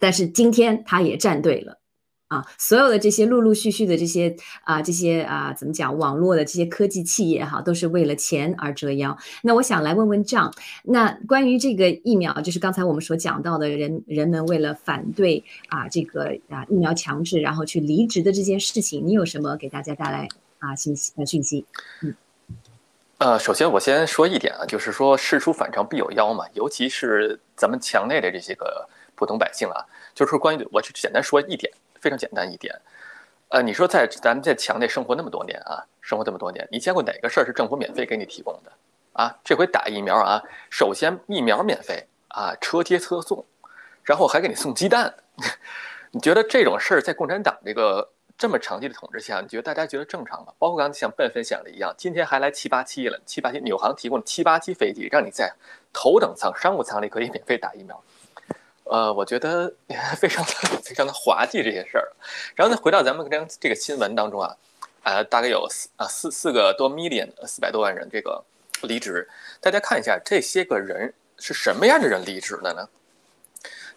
[0.00, 1.78] 但是今天它也站队了。
[2.28, 5.96] 啊，所有的这些陆陆续续的这些啊，这些啊，怎么讲？
[5.96, 9.16] 网络的这些科技企业哈，都是为了钱而折腰。
[9.42, 10.52] 那我想来问问张，
[10.84, 21.64] 那关于这个疫苗，就是刚才我们所讲到的人人们为了反对啊这个啊疫苗强制，然后去离职的这件事情，你有什么给大家带来啊信息呃讯息？
[22.02, 22.14] 嗯，
[23.16, 29.80] 呃，首先我先说一点啊，就是说事出反常必有妖嘛，尤其是咱们墙内的这些个普通百姓啊，
[30.14, 31.72] 就是说关于我就简单说一点。
[32.00, 32.74] 非常简单一点，
[33.48, 38.72] 呃，你说在咱们在墙内生活那么多年啊，生活这么多年，你见过哪个事儿是政府免费给你提供的
[39.12, 39.34] 啊？
[39.42, 43.44] 这回打疫苗啊，首先疫苗免费啊，车接车送，
[44.02, 45.14] 然后还给你送鸡蛋。
[46.10, 50.52] 你觉得这种事儿在共产党这个这么长期的统治下，你觉得大家觉得正常吗？
[50.58, 55.52] 包括刚才像笨分享的一样，今天还来七八七了，七八七纽航提供七八七飞机，让你在
[55.92, 58.02] 头等舱、商务舱里可以免费打疫苗。
[58.88, 59.72] 呃，我觉得
[60.16, 62.10] 非常的非常的滑稽这些事儿。
[62.54, 64.56] 然后呢，回到咱们这这个新闻当中啊，
[65.02, 68.42] 呃，大概有四啊四四个多 million 四百多万人这个
[68.82, 69.28] 离职，
[69.60, 72.88] 大家看一下这些个人是什么样的人离职的呢？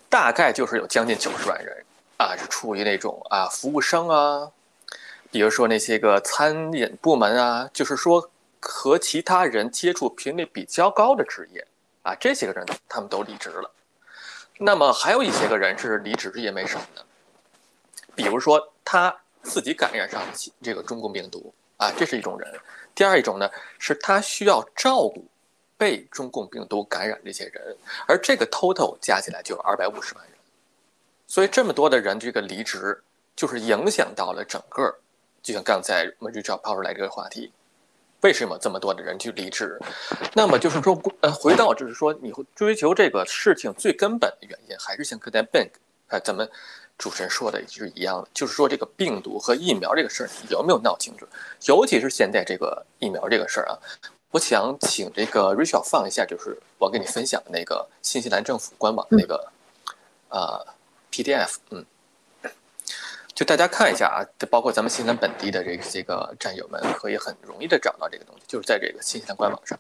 [0.10, 1.86] 大概就是有将近九十万人。
[2.17, 4.51] 啊，是处于那种啊，服务生啊，
[5.32, 11.65] 比如说那些个餐饮部门啊，就是说和其他人接触频率比较高的职业
[12.04, 13.71] 啊，这些个人他们都离职了。
[14.57, 17.01] 那么还有一些个人是离职因为什么呢？
[18.13, 20.21] 比如说他自己感染上
[20.61, 22.59] 这个中共病毒啊，这是一种人。
[22.93, 25.25] 第二一种呢，是他需要照顾
[25.77, 27.75] 被中共病毒感染这些人，
[28.07, 30.35] 而这个 total 加起来就有二百五十万人。
[31.25, 33.01] 所以这么多的人这个离职，
[33.35, 34.93] 就是影响到了整个，
[35.41, 37.51] 就像刚才我们就找抛出来这个话题，
[38.21, 39.79] 为什么这么多的人去离职？
[40.34, 45.69] 那么就是说，呃，回到就是说，你会追求这个事情最根本的原因，还是像刚才 Ben
[46.07, 46.49] 啊咱们
[46.97, 51.25] 主持人说的是一样的，就是说这个病毒和疫苗这个事儿有没有闹清楚？
[51.65, 53.77] 尤其是现在这个疫苗这个事儿啊，
[54.31, 59.51] 我想请这个 Richard 放一下，就是我给你分享的那个新西兰政府官网的那个，
[60.29, 60.65] 呃。
[61.13, 61.86] PDF，嗯，
[63.41, 69.80] 就大家看一下啊，包括咱们新西兰本地的这个这个战友们，可以很容易的找到这个东西，就是在这个新西兰官网上。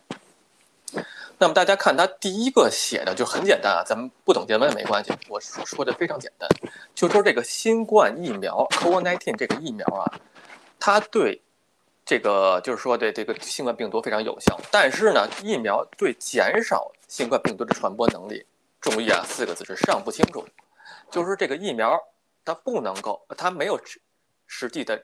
[1.37, 6.49] 那么大家看，它第一个写的就很简单啊，咱们不懂英文没关系，我说的非常简单，
[6.95, 10.09] 就说这个新冠疫苗 COVID-19 这个疫苗啊，
[10.79, 11.39] 它对
[12.03, 18.43] 这个就是说对这个新冠病毒非常有效，但是呢，疫苗对减少新冠病毒的传播能力，
[18.79, 20.43] 注意啊，四个字是尚不清楚。
[21.11, 21.99] 就是说这个疫苗，
[22.43, 23.79] 它不能够，它没有
[24.47, 24.97] 实际的，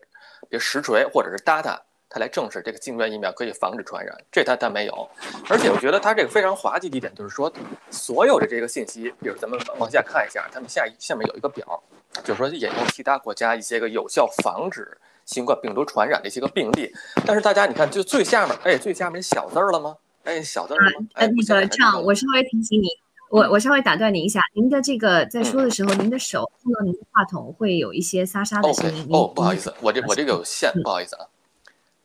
[0.49, 5.09] 比如实锤或者是 data，它来证实这个新冠疫苗可以防止传染，这它它没有。
[5.49, 7.51] 而且我觉得它这个非常滑稽的一点就是说，
[7.89, 11.83] 所有的这个信息，比如咱们往下看一下，他们下下面有一个表，
[12.23, 16.91] 就是说引用其他国家一些个有效防止新冠病毒传染的一些个病例。
[17.25, 19.97] 但是大家你看，就最下面，哎，最下面小字了吗？
[20.23, 21.07] 哎，小字了吗？
[21.13, 22.87] 哎，那个这样，我稍微提醒你。
[23.29, 29.07] 我我稍微打断您一下，您的这个在说的时候，您的手碰到您的话筒会有一些沙沙的声音。
[29.11, 31.27] 哦，不好意思，我这我这个有线，不好意思啊，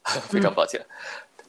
[0.29, 0.85] 非常抱歉。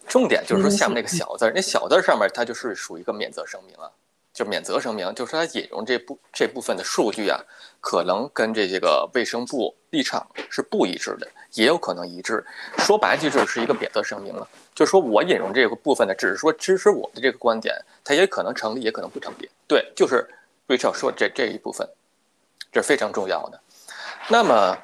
[0.08, 3.90] 重点就是说下面那个小字，那小字上面它就是属于一个免责声明啊，
[4.34, 7.40] 就免责声明，就是说它引用这部这部分的数据啊，
[7.80, 12.44] 可能跟这些个卫生部立场是不一致的，也有可能一致。
[12.80, 14.48] 说白了就是一个免责声明了。
[14.74, 19.48] 就是说我引用这个部分呢，只是说支持我的这个观点，它也可能成立，也可能不成立。
[19.68, 20.28] 对，就是
[20.68, 21.88] Rachel 说这这一部分，
[22.72, 23.62] 这是非常重要的。
[24.30, 24.76] 那么，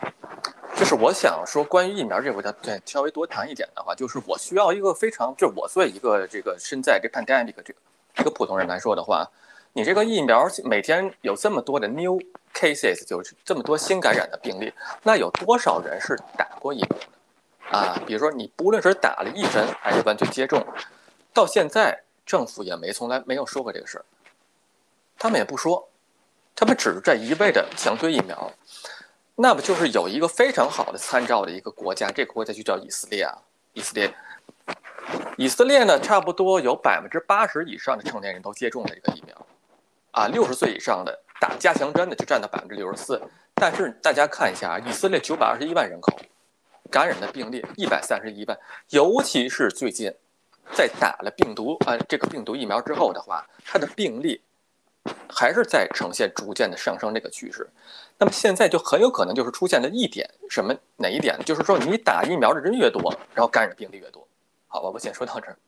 [0.75, 7.79] 就是我想说关于疫苗这个，再稍微多谈一点的话，就是我需要一个非常，就是我作为一个这个身在这 pandemic 这个
[8.17, 9.29] 一个普通人来说的话，
[9.73, 12.19] 你这个疫苗每天有这么多的 new
[12.53, 17.77] cases，就是这么多新感染的病例，那有多少人是打过疫苗的？
[17.77, 20.65] 啊，比如说你不论是打了一针还是完全接种，
[21.33, 24.05] 到现在政府也没从来没有说过这个事儿，
[25.17, 25.87] 他们也不说，
[26.55, 28.51] 他们只是在一味的强推疫苗，
[29.35, 33.37] 那不就是有一个非常好的参照的一个国家，这个国家就叫以色列啊，
[33.73, 34.11] 以色列，
[35.39, 39.47] 以色列呢，差不多有百分之八十以上的成年人都接种了这个疫苗，
[40.11, 43.21] 啊，六十岁以上的打加强针的就占到百分之六十四，
[43.53, 46.13] 但是大家看一下啊，以色列九百二十一万人口。
[46.91, 48.59] 感染的病例一百三十一万，
[48.89, 50.13] 尤其是最近，
[50.73, 54.41] 在打了病毒啊这个病毒疫苗之后的话，它的病例
[55.29, 57.65] 还是在呈现逐渐的上升这个趋势。
[58.17, 61.39] 那么现在就很有可能就是出现了一点什么哪一点？
[61.45, 64.27] 就是说你打疫苗的人越多，然后感染病例越多。
[64.69, 65.59] 好吧，我先说到这儿。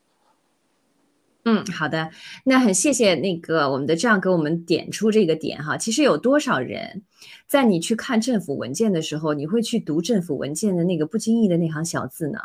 [1.44, 2.12] 嗯，好的，
[2.46, 5.76] 那很谢谢那个我们的这样给我们点出这个点哈。
[5.76, 7.02] 其实有多少人
[7.48, 12.40] 在你去看政府文件的时候，你会去读政府文件的那个不经意的那行小字呢？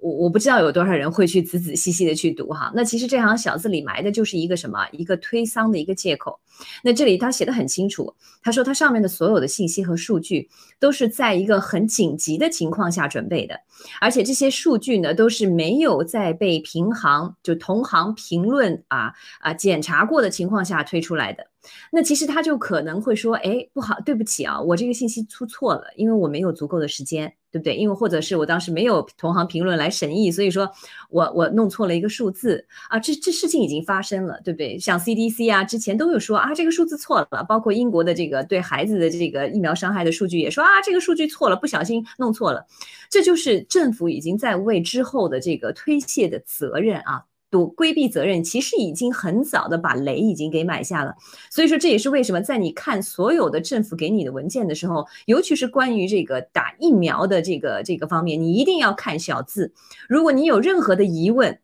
[0.00, 2.72] 我我不知道有多少人会去仔仔细细的去读哈。
[2.74, 4.86] 那其实这行小字里埋的就是一个什么？
[4.92, 6.38] 一个推搡的一个借口。
[6.82, 10.48] 那这里他写的很清楚，他说他上面的所有的信息和数据
[10.80, 13.60] 都是在一个很紧急的情况下准备的，
[14.00, 21.46] 而且这些数据呢都是没有在被平行就同行评论啊啊检查过的情况下推出来的。
[21.90, 27.32] 那其实他就可能会说，哎，不好，对不起啊，我这个信息出错了，因为我没有足够的时间。
[27.50, 27.74] 对不对？
[27.76, 30.70] 因为或者是我当时没有同行评论来审议，所以说
[31.08, 34.78] 我我弄错了一个数字啊，这这事情已经发生了，对不对？
[34.78, 42.66] 像 CDC 啊，之前都有说啊，这个数字错了，包括英国的这个对孩子的这个疫苗伤害的数据也说啊，这个数据错了，不小心弄错了，
[43.08, 47.24] 这就是政府已经在为之后的这个推卸的责任啊。
[47.50, 51.14] 躲规避责任，其实已经很早的把雷已经给埋下了。
[51.50, 59.72] 所以说，这也是为什么在你看所有的政府给你的文件的时候，尤其是关于这个打疫苗的这个这个方面，你一定要看小字。
[60.08, 61.58] 如果你有任何的疑问，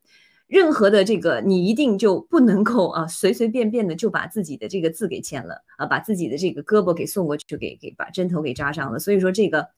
[0.46, 8.98] 任何的这个，你一定就不能够啊随随便便的就把自己的这个字给签了啊，把自己的这个胳膊给送过去，给给把针头给扎上了。
[8.98, 9.68] 所以说这个。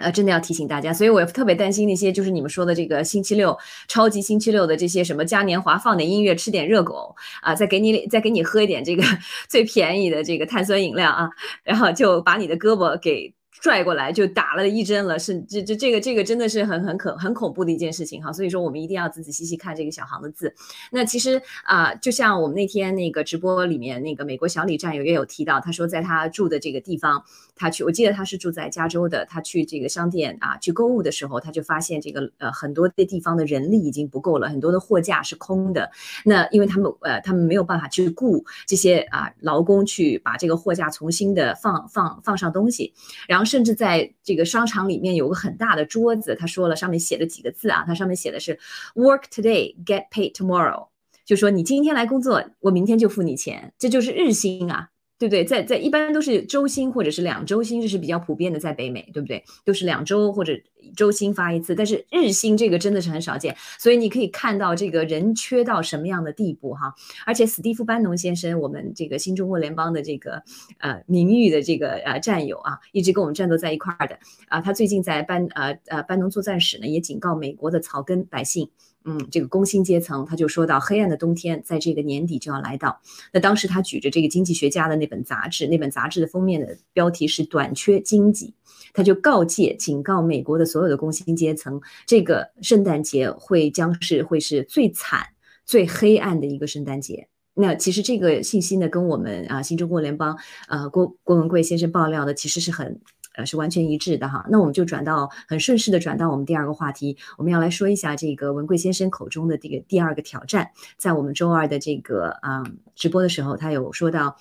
[0.00, 3.56] 呃，真的要提醒大家，所以我特别担心那些就是你们说的这个星期六
[3.88, 9.02] 超级星期六的这些什么嘉年华，放点音乐，吃点热狗啊，再给你再给你喝一点这个
[9.48, 11.28] 最便宜的这个碳酸饮料啊，
[11.62, 13.32] 然后就把你的胳膊给。
[13.60, 20.54] 拽过来就打了一针了，是这这这个这个真的是很很可很恐怖的一件事情哈，所以说我们一定要仔仔细细看这个小行的字。
[20.90, 27.22] 那其实啊，就像我们那天那个直播里面那个美国小李战友也有提到，他说在他住的这个地方，
[27.54, 35.90] 他去我记得他是住在加州的，他去这个商店啊去购物的时候，他就发现这个呃很多的地方的人力已经不够了，很多的货架是空的。
[36.24, 42.94] 那因为他们呃他们没有办法去雇这些啊劳工去把这个货架重新的放放放上东西，
[43.28, 43.49] 然后。
[43.50, 48.56] 甚至在这个商场里面有个很大的桌子，他说了，上面写的几个字啊，他上面写的是
[48.94, 50.86] “Work today, get paid tomorrow”，
[51.24, 54.90] 就说你今天来工作，我明天就付你钱，这就是日薪啊。
[55.20, 55.44] 对不对？
[55.44, 59.44] 在在一般都是周薪或者是两周薪，这是比较普遍的，在北美，对不对？
[59.66, 60.58] 都是两周或者
[60.96, 66.94] 周薪发一次，但是日薪这个真的是很少见，所以你可以看到这个人缺到什么样的地步哈。
[67.26, 70.42] 而且史蒂夫班农先生，我们这个新中国联邦的这个
[70.78, 74.18] 呃名誉的这个呃战友啊，一直跟我们战斗在一块儿的
[74.48, 78.70] 啊，他最近在班呃呃班农作战史呢，也警告美国的草根百姓。
[79.04, 83.00] 嗯，这个工薪阶层，他就说到黑暗的冬天在这个年底就要来到。
[83.32, 88.54] 那当时他举着这个经济学家的那本杂志，那本杂志的封面的标题是“短缺经济”，
[88.92, 95.26] 他就告诫、警告美国的所有的工薪阶层，这个圣诞节会将是会是最惨、
[95.64, 97.26] 最黑暗的一个圣诞节。
[97.54, 100.38] 那其实这个信息呢，跟我们啊新中国联邦
[100.68, 103.00] 呃郭郭文贵先生爆料的其实是很。
[103.46, 104.44] 是完全一致的哈。
[104.48, 110.70] 那我们就转到很顺势的转到我们第二个话题，我们要来说一下这个文贵先生口中的这个第二个挑战。
[110.96, 112.62] 在我们周二的这个啊
[112.94, 114.36] 直播的时候，他有说到，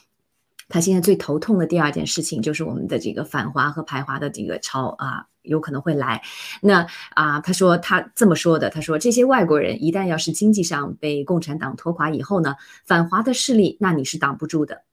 [0.68, 6.22] 他现在最头痛的第二件事情就是我们的这个反华和排华的这个潮啊有可能会来。
[6.62, 6.86] 那
[7.16, 14.84] 啊，他说他这么说的，他说这些外国人一旦要是经济上被共产党拖垮以后呢，反华的势力那你是挡不住的，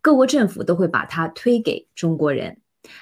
[0.00, 2.58] 各国政府都会把它推给中国人。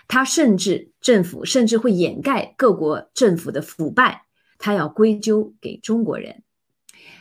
[0.09, 4.23] 他甚至政府甚至会掩盖各国政府的腐败，
[4.59, 6.43] 他要归咎给中国人。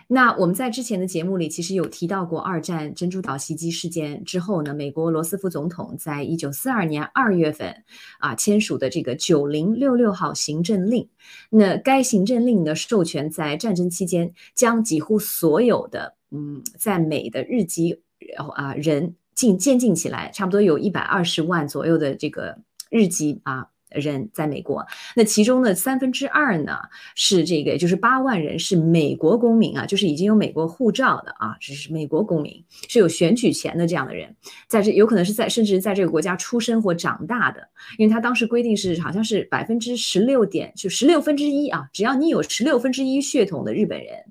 [0.08, 7.86] 那我们在之前的节目里其实有提到过二战珍珠岛袭击事件之后呢，美国罗斯福总统在一九四二年二月份
[8.20, 11.08] 啊签署的这个九零六六号行政令。
[11.50, 18.02] 那该行政令呢，授权在战争期间将几乎所有的嗯在美的日籍
[18.36, 19.16] 然后啊人。
[19.42, 22.60] 进渐进起来，差不多有一百二十万左右的这个
[22.92, 24.86] 日籍啊人在美国。
[25.16, 26.78] 那其中的三分之二呢
[27.16, 34.36] 是这个，就是八万人是美国公民啊，就是已经有美国护照的啊，这是美国公民，是有选举权的这样的人，
[34.68, 37.68] 在这有可能是在甚至在这个国家出生或长大的，
[37.98, 44.31] 因为他当时规定是好像是百分之十六点，就十六分之一啊，只要你有十六分之一血统的日本人。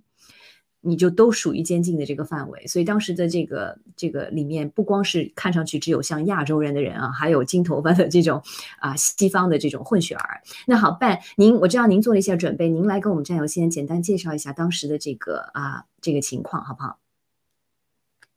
[0.83, 8.43] 你就都属于监禁的这个范围，所以当时的这个这个里面不光是看上去只有像亚洲人的人啊，还有金头发的这种
[8.79, 10.41] 啊西方的这种混血儿。
[10.67, 16.99] 那好，办您我知道您做了一下准备，您来跟我们战友先简单介绍一下当时的这个啊这个情况，好不好？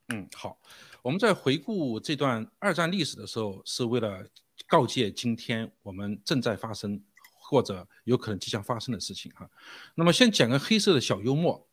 [0.09, 0.57] 嗯，好。
[1.01, 4.25] 我们在回顾这段二战历史的时候，是为了
[4.67, 7.01] 告诫今天我们正在发生
[7.39, 9.49] 或者有可能即将发生的事情哈。
[9.95, 11.65] 那么先讲个黑色的小幽默。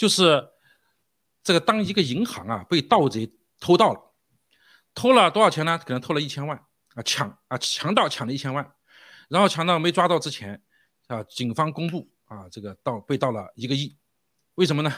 [0.00, 0.48] 就是
[1.44, 4.00] 这个，当一个银行啊被盗贼偷到了，
[4.94, 5.76] 偷了多少钱呢？
[5.76, 6.56] 可能偷了一千万
[6.94, 8.66] 啊，抢啊，强盗抢了一千万，
[9.28, 10.62] 然后强盗没抓到之前
[11.08, 13.94] 啊，警方公布啊，这个盗被盗了一个亿，
[14.54, 14.90] 为什么呢？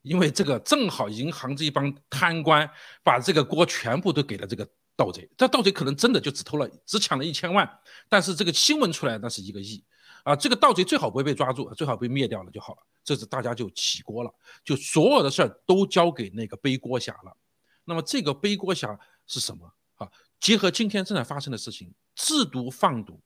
[0.00, 2.66] 因为这个正好银行这一帮贪官
[3.02, 4.66] 把这个锅全部都给了这个
[4.96, 7.70] 盗贼，这盗贼可能真的就只偷了只抢了一千万，
[8.08, 9.84] 但是这个新闻出来那是一个亿
[10.22, 12.82] 啊，这个盗贼最好不会被抓住，最好被灭掉了就好了。
[13.02, 14.34] 这是大家就起锅了，
[14.64, 17.36] 就所有的事儿都交给那个背锅侠了。
[17.84, 20.10] 那么这个背锅侠是什么啊？
[20.40, 23.20] 结合今天正在发生的事情，制毒放毒，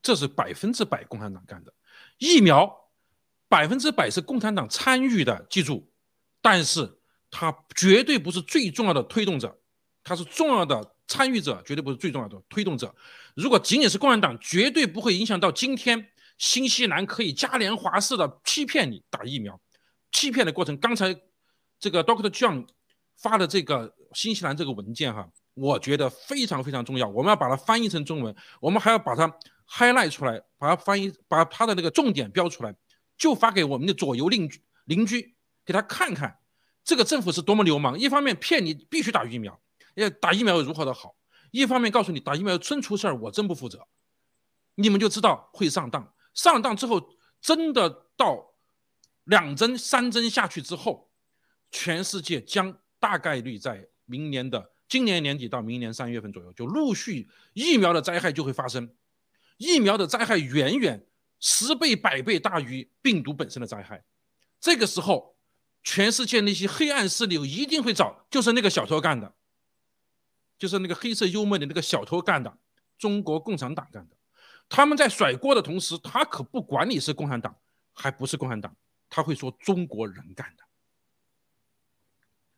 [0.00, 1.74] 这是百分之百共产党干的。
[2.16, 2.90] 疫苗
[3.48, 5.92] 百分之百是共产党参与的，记住，
[6.40, 6.98] 但是
[7.30, 9.60] 它绝对不是最重要的推动者，
[10.02, 12.94] 它是重要的参与者，绝对不是最重要的推动者。
[13.34, 16.06] 如果仅仅是共产党，绝对不会影响到今天
[16.38, 19.60] 新西兰可以嘉年华式的欺骗你打疫苗，
[20.12, 20.76] 欺骗的过程。
[20.78, 21.14] 刚才
[21.78, 22.66] 这个 Doctor John。
[23.22, 27.06] 发的这个新西兰这个文件哈，我觉得非常非常重要。
[27.06, 29.30] 我们要把它翻译成中文，我们还要把它
[29.68, 32.74] highlight 出来，把它翻译，把它的那个重点标出来，
[33.18, 35.34] 就发给我们的左右邻居邻居，
[35.66, 36.38] 给他看看
[36.82, 37.98] 这个政府是多么流氓。
[37.98, 39.60] 一方面骗你必须打疫苗，
[39.94, 41.16] 要打疫苗如何的好；
[41.50, 43.86] 一方面告诉你打疫苗真出事儿，我真不负责。
[44.74, 48.54] 你们就知道会上当，上当之后真的到
[49.24, 51.10] 两针三针下去之后，
[51.70, 52.78] 全世界将。
[53.02, 58.94] 大概率在明年的今年年底到明年三月份左右，就陆续疫苗的灾害就会发生。
[59.56, 61.06] 疫苗的灾害远远
[61.38, 64.04] 十倍、百倍大于病毒本身的灾害。
[64.60, 65.34] 这个时候，
[65.82, 69.34] 全世界那些黑暗势力一定会找，就是那个小偷干的，
[70.60, 72.58] 就是那个黑色幽默的那个小偷干的，
[72.98, 74.16] 中国共产党干的。
[74.68, 77.58] 他们在甩锅的同时，他可不管你是共产党
[77.94, 78.76] 还不是共产党，
[79.08, 80.64] 他会说中国人干的。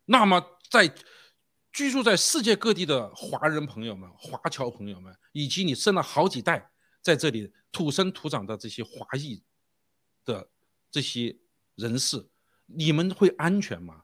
[0.05, 0.93] 那么，在
[1.73, 9.45] 居住在世界各地的华人朋友们、华侨朋友们，以及你生了好几代在这里土生土长的这些华裔
[10.25, 10.51] 的
[10.91, 11.39] 这些
[11.77, 12.29] 人士，
[12.67, 14.02] 你们会安全吗？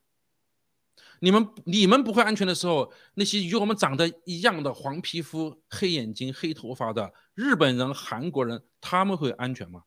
[1.21, 9.85] 你们你们不会安全的时候，那些与我们长得一样的黄皮肤、黑眼睛、黑头发的日本人、韩国人，他们会安全吗？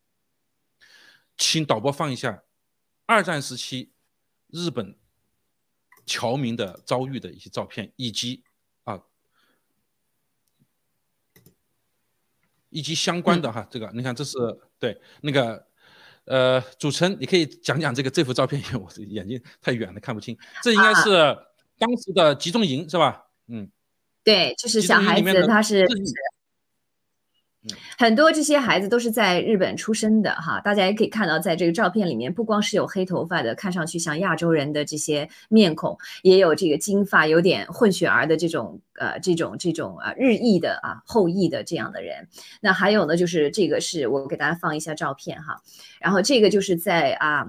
[1.36, 2.42] 请导播放一下
[3.06, 3.92] 二战时期
[4.48, 4.96] 日本。
[6.04, 8.42] 侨民的遭遇的一些照片，以及
[8.82, 9.00] 啊，
[12.70, 14.36] 以及相关的哈，这个你看，这是
[14.80, 15.64] 对那个
[16.26, 20.36] 呃，主持人，你可以讲讲这个这幅照片，因为我这眼睛太远了看不清。
[20.62, 21.10] 这应该是
[21.78, 23.24] 当时的集中营是吧？
[23.48, 23.68] 嗯，
[24.22, 25.86] 对，就是小孩子，他是。
[27.96, 42.26] 很多这些孩子都是在日本出生的哈，大家也可以看到，在这个照片里面，不光是有黑头发的，看上去像亚洲人的这些面孔，也有这个金发有点混血儿的这种呃这种这种啊日裔的啊后裔的这样的人。
[42.60, 45.62] 那还有呢，就是这个是我给大家放一下照片哈，
[46.00, 47.46] 然后这个就是在啊。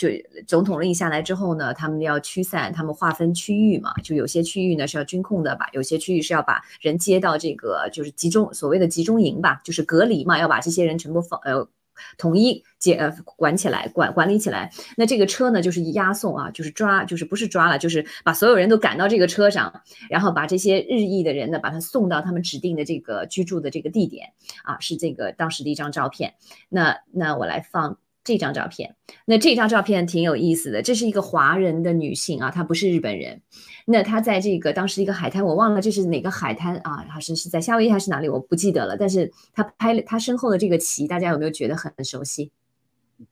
[0.00, 0.08] 就
[0.46, 11.68] 总统令下来之后呢，他们要驱散，他们划分区域嘛，就有些区域呢是要军控的吧，有些区域是要把人接到这个就是集中所谓的集中营吧，就是隔离嘛，要把这些人全部放呃
[12.16, 14.72] 统一接呃管起来管管理起来。
[14.96, 24.32] 那这个车呢就是押送啊，就是抓，就是不是抓了，就是把所有人都赶到这个车上，然后把这些日裔的人呢把他送到他们指定的这个居住的这个地点
[24.64, 26.32] 啊，是这个当时的一张照片。
[26.70, 27.98] 那那我来放。
[28.30, 30.80] 这张照片，那这张照片挺有意思的。
[30.80, 33.42] 这是一个华人的女性啊，她不是日本人。
[33.86, 37.04] 那她在这个当时一个海滩，我忘了这是哪个海滩啊？
[37.10, 38.96] 好像是在夏威夷还是哪里，我不记得了。
[38.96, 42.52] 但是她拍了她身后的这个旗，大家有没有觉得很熟悉？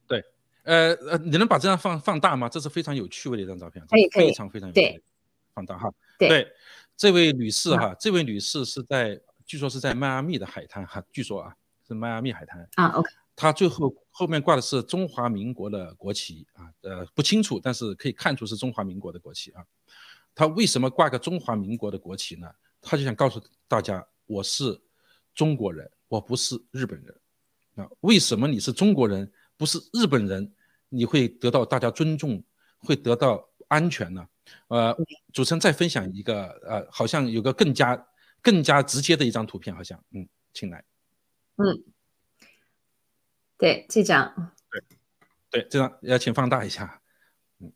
[0.08, 0.24] 对，
[0.64, 2.48] 呃呃，你能把这张放放大吗？
[2.48, 5.00] 这是非常有趣味的一张照片，可以可以，非常非常有趣对，
[5.54, 5.88] 放大哈。
[6.18, 6.44] 对，
[6.96, 11.54] 这位女士哈，这位女士是在据说是在迈阿密的海滩哈，据说啊
[11.86, 12.88] 是迈阿密海滩啊。
[12.88, 13.08] OK。
[13.40, 19.64] 他最后后面挂的是中华民国的国旗啊，呃不清楚，但是可以看出是中华民国的国旗啊。
[20.34, 22.50] 他为什么挂个中华民国的国旗呢？
[22.80, 24.76] 他就想告诉大家，我是
[25.36, 27.14] 中国人，我不是日本人
[27.76, 27.88] 啊。
[28.00, 30.52] 为什么你是中国人，不是日本人，
[30.88, 32.42] 你会得到大家尊重，
[32.78, 34.28] 会得到安全呢？
[34.66, 34.92] 呃，
[35.32, 38.04] 主持人再分享一个，呃，好像有个更加
[38.42, 40.84] 更加直接的一张图片，好像，嗯，请来，
[41.54, 41.84] 嗯。
[43.58, 44.80] 对这张，对，
[45.50, 47.02] 对这张要请放大一下，
[47.58, 47.72] 嗯，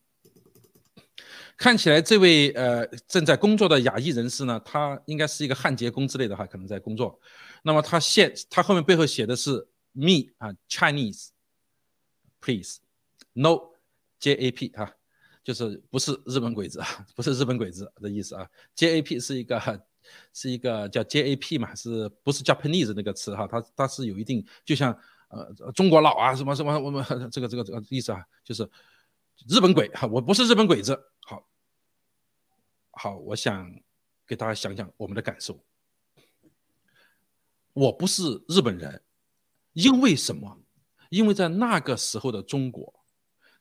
[1.57, 7.18] 看起来这位呃正在工作的亚裔人士呢，他应该是一个焊接工之类的哈，可能在工作。
[7.64, 11.30] 那么他现他后面背后写的是 me 啊，Chinese
[12.41, 12.78] please
[13.33, 13.72] no
[14.20, 14.95] J A P 哈，
[15.43, 19.61] 就是不是日本鬼子啊，不是日本鬼子的意思啊，J A P 是一个
[20.33, 23.49] 是一个叫 J A P 嘛，是不是 Japanese 那个词哈？
[23.49, 24.97] 它它是有一定就像。
[25.33, 28.62] 呃，中国佬啊，什么什么，我们这个这个这个意思啊，就是
[29.49, 30.95] 日本鬼哈，我不是日本鬼子。
[31.20, 31.49] 好，
[32.91, 33.74] 好，我想
[34.26, 35.64] 给大家讲讲我们的感受。
[37.72, 39.03] 我不是日本人，
[39.72, 40.61] 因为什么？
[41.09, 43.03] 因为在那个时候的中国，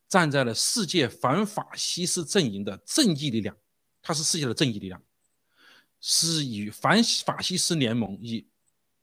[0.09, 3.55] 站在了世界反法西斯阵营的正义力量，
[4.01, 5.01] 它是世界的正义力量，
[6.01, 8.45] 是与反法西斯联盟、以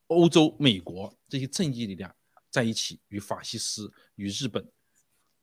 [0.08, 2.14] 欧洲、美国这些正义力量
[2.50, 4.66] 在一起，与法西斯、与日本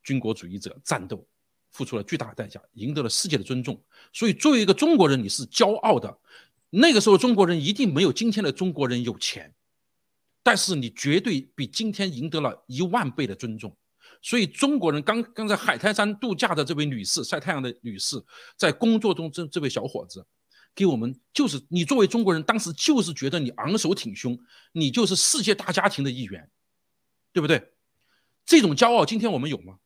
[0.03, 1.26] 军国主义者战斗，
[1.72, 3.82] 付出了巨大的代价，赢得了世界的尊重。
[4.14, 6.18] 所以，作为一个中国人，你是骄傲的。
[6.70, 9.53] 那个时候，中国人一定没有今天的中国人有钱，
[10.43, 13.76] 但是你绝对比今天赢得了一万倍的尊重。
[14.22, 18.22] 所以，中国人刚刚在海滩山度假的这位女士，晒太阳的女士，
[18.58, 20.26] 在工作中这这位小伙子，
[20.74, 24.38] 给我们就是你作为中国人，当时就是觉得你昂首挺胸，
[24.72, 26.49] 你就是世界大家庭的一员，
[27.36, 27.73] 对不对？
[28.45, 29.77] 这种骄傲，今天我们有吗？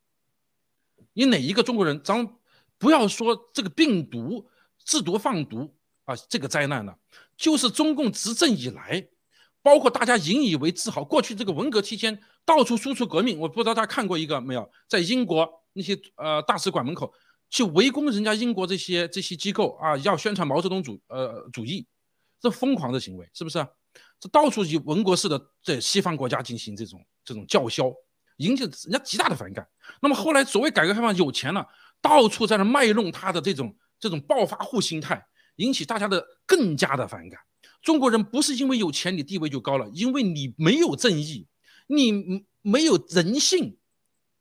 [1.14, 2.00] 你哪一个中国人？
[2.04, 2.38] 咱
[2.78, 4.48] 不要说这个病毒
[4.86, 5.76] 制毒放毒。
[6.06, 6.96] 啊，这个灾难呢，
[7.36, 9.08] 就是中共执政以来，
[9.64, 11.04] 包括大家引以为自豪。
[11.04, 14.72] 过去这个文革期间，到处输出革命，我不知道大家看过一个没有？
[14.88, 17.12] 在英国那些呃大使馆门口
[17.50, 21.88] 去围攻人家英国这些这些机构啊，要宣传毛泽东主呃主义，
[22.40, 23.68] 这疯狂的行为是不是？
[24.20, 27.94] 这到处以文革式的在西方国家进行这种这种叫嚣，
[28.38, 29.68] 引起人家极大的反感。
[30.02, 31.66] 那么后来所谓改革开放有钱了，
[32.02, 35.26] 到处在那卖弄他的这种这种暴发户心态。
[35.60, 37.38] 引起大家的更加的反感。
[37.82, 41.50] 中国人不是因为有钱你地位就高了，因为你没有正义，
[41.88, 43.78] 你没有人性，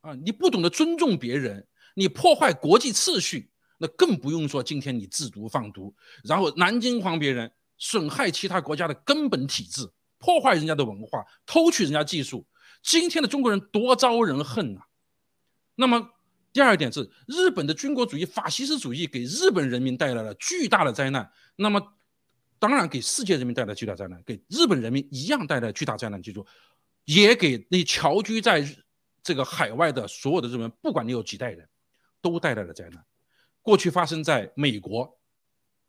[0.01, 1.67] 啊，你不懂得尊重别人，
[1.97, 12.47] 你破坏国际秩序，那更不用说今天你制毒放毒，然后南京黄别人，损害其他国家的根本体制，破坏人家的文化，偷取人家技术。
[12.83, 14.83] 今天的中国人多招人恨呐。
[15.77, 16.11] 那么。
[16.51, 21.31] 第二点是，日本的军国主义、法西斯主义给日本人民带来了巨大的灾难。
[21.55, 21.81] 那么，
[22.59, 26.21] 当然给世界人民带来巨大灾难，给日本人民一样带来巨大灾难。
[26.21, 26.45] 记住，
[27.05, 28.67] 也给那侨居在
[29.23, 31.69] 这个海外的所有的日本人，不管你有几代人，
[32.23, 33.05] 都带来了灾难。
[33.61, 35.21] 过去发生在美国、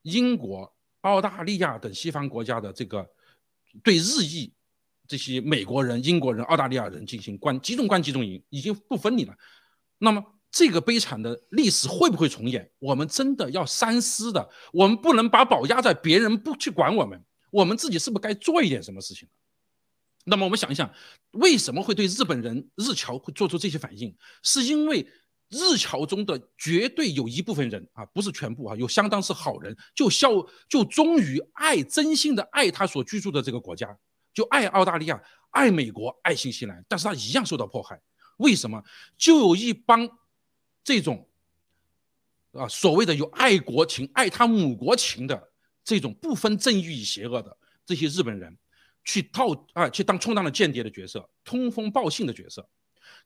[0.04, 0.72] 英国、
[1.02, 3.10] 澳大利亚等西方国家的这个
[3.84, 4.54] 对日裔
[5.08, 9.36] 这些美国人、英国人、澳大利亚人进行关集中关集中营，已经不分离了。
[9.98, 10.24] 那么。
[10.52, 12.68] 这个悲惨的历史会不会重演？
[12.80, 14.50] 我们真的要三思的。
[14.74, 19.30] 我们不能把宝压在别人不去管我们，我们自己是不是该做一点什么事情？
[20.26, 20.92] 那么我们想一想，
[21.34, 24.12] 为什么会对日本人日侨会做出这些反应？
[24.42, 25.08] 是因为
[25.50, 30.32] 日侨中的绝对有一部分人啊，不是全部啊，有相当是好人，就效
[30.68, 33.98] 就忠于爱，真心的爱他所居住的这个国家，
[34.34, 35.22] 就爱澳大利亚，
[35.52, 38.00] 爱美国，爱新西兰，但是他一样受到迫害。
[38.38, 38.84] 为什么？
[39.18, 40.10] 就有一帮。
[40.82, 41.28] 这种
[42.54, 45.52] 啊，所谓的有爱国情、爱他母国情的
[45.84, 48.58] 这种不分正义与邪恶的这些日本人，
[49.04, 52.68] 去套啊，去当充当了间谍的角色、通风报信的角色，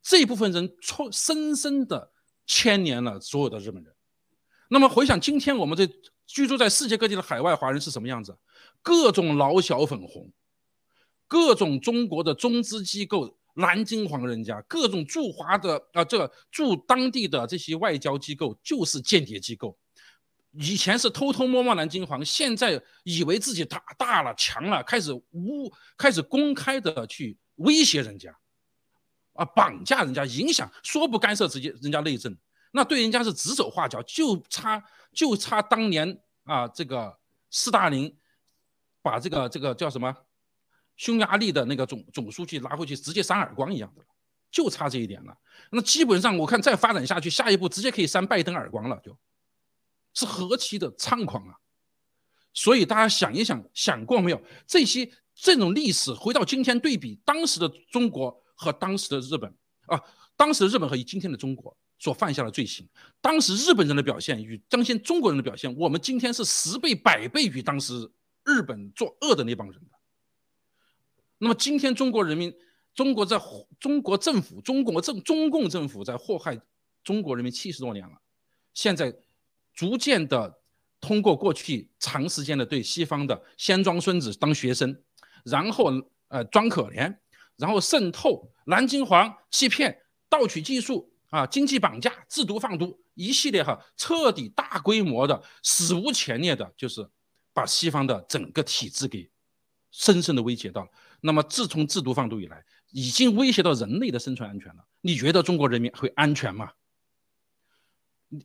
[0.01, 2.11] 这部分人充深深的
[2.45, 3.93] 牵连了所有的日本人。
[4.69, 5.87] 那么回想今天我们这
[6.25, 8.37] 居住在世界各地的海外华人是什么样子？
[8.81, 10.31] 各种老小粉红，
[11.27, 13.37] 各种中国的中资机构。
[13.55, 19.77] 南京黄人家各种驻华的啊，这个驻当地的这些外交机构就是间谍机构，
[20.53, 28.35] 以前是偷偷摸摸南京黄，现在以为自己打大了强了，开始污，开始公开的去威胁人家，
[29.33, 32.35] 啊，绑架人家，影响说不干涉直接人家内政，
[32.71, 37.17] 那对人家是指手画脚，就差就差当年啊，这个
[37.49, 38.15] 斯大林
[39.01, 40.15] 把这个这个叫什么？
[40.95, 44.05] 匈牙利的那个总总书记拿回去直接扇耳光一样的，
[44.51, 45.35] 就差这一点了。
[45.71, 49.17] 那基本上我看再发展下去，下一步直接可以扇拜登耳光了，就
[50.13, 51.57] 是何其的猖狂啊！
[52.53, 54.39] 所以大家想一想，想过没有？
[54.67, 59.53] 这些这种历史回到今天对比，当时的中国和当时的日本
[59.87, 60.01] 啊，
[60.35, 62.87] 当时的日本和今天的中国所犯下的罪行，
[63.21, 68.11] 当时日本人的表现与当前中国人的表现，我们今天是十倍百倍于当时
[68.43, 69.89] 日本作恶的那帮人的。
[71.37, 72.53] 那么今天中国人民，
[72.93, 73.39] 中国在
[73.79, 76.59] 中国政府，中国政中共政府在祸害
[77.03, 78.17] 中国人民七十多年了，
[78.73, 79.13] 现在
[79.73, 80.61] 逐渐的
[81.01, 85.03] 通过过去长时间的对西方的先装孙子当学生，
[85.43, 85.91] 然后
[86.29, 87.13] 呃装可怜，
[87.57, 97.07] 然后渗透蓝金黄欺骗盗取技术啊经济绑架制毒放毒一系列哈彻底大规模的史无前例的，就是
[97.53, 99.29] 把西方的整个体制给
[99.91, 100.89] 深深的威胁到了。
[101.21, 104.83] 那么，自从制毒放毒以来，已经威胁到人类的生存安全了。
[105.01, 106.71] 你觉得中国人民会安全吗？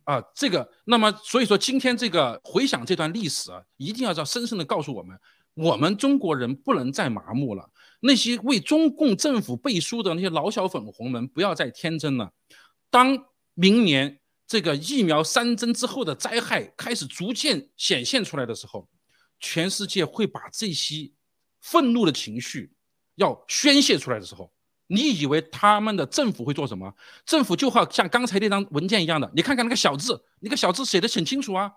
[0.03, 5.19] 啊，这个，那么所以说，今天这个回想这段历史啊，一定要要深深的告诉我们，
[5.55, 7.69] 我们中国人不能再麻木了。
[7.99, 12.31] 那些为中共政府背书的那些老小粉红们，不要再天真了。
[12.89, 18.87] 当明年这个疫苗三针之后的灾害开始逐渐显现出来的时候，
[19.39, 21.11] 全世界会把这些
[21.61, 22.71] 愤怒的情绪
[23.15, 24.51] 要宣泄出来的时候，
[24.87, 26.93] 你以为他们的政府会做什么？
[27.25, 31.71] 政府就好像刚才那张文件一样的，你看看那个小字，那个小字写的很清楚啊，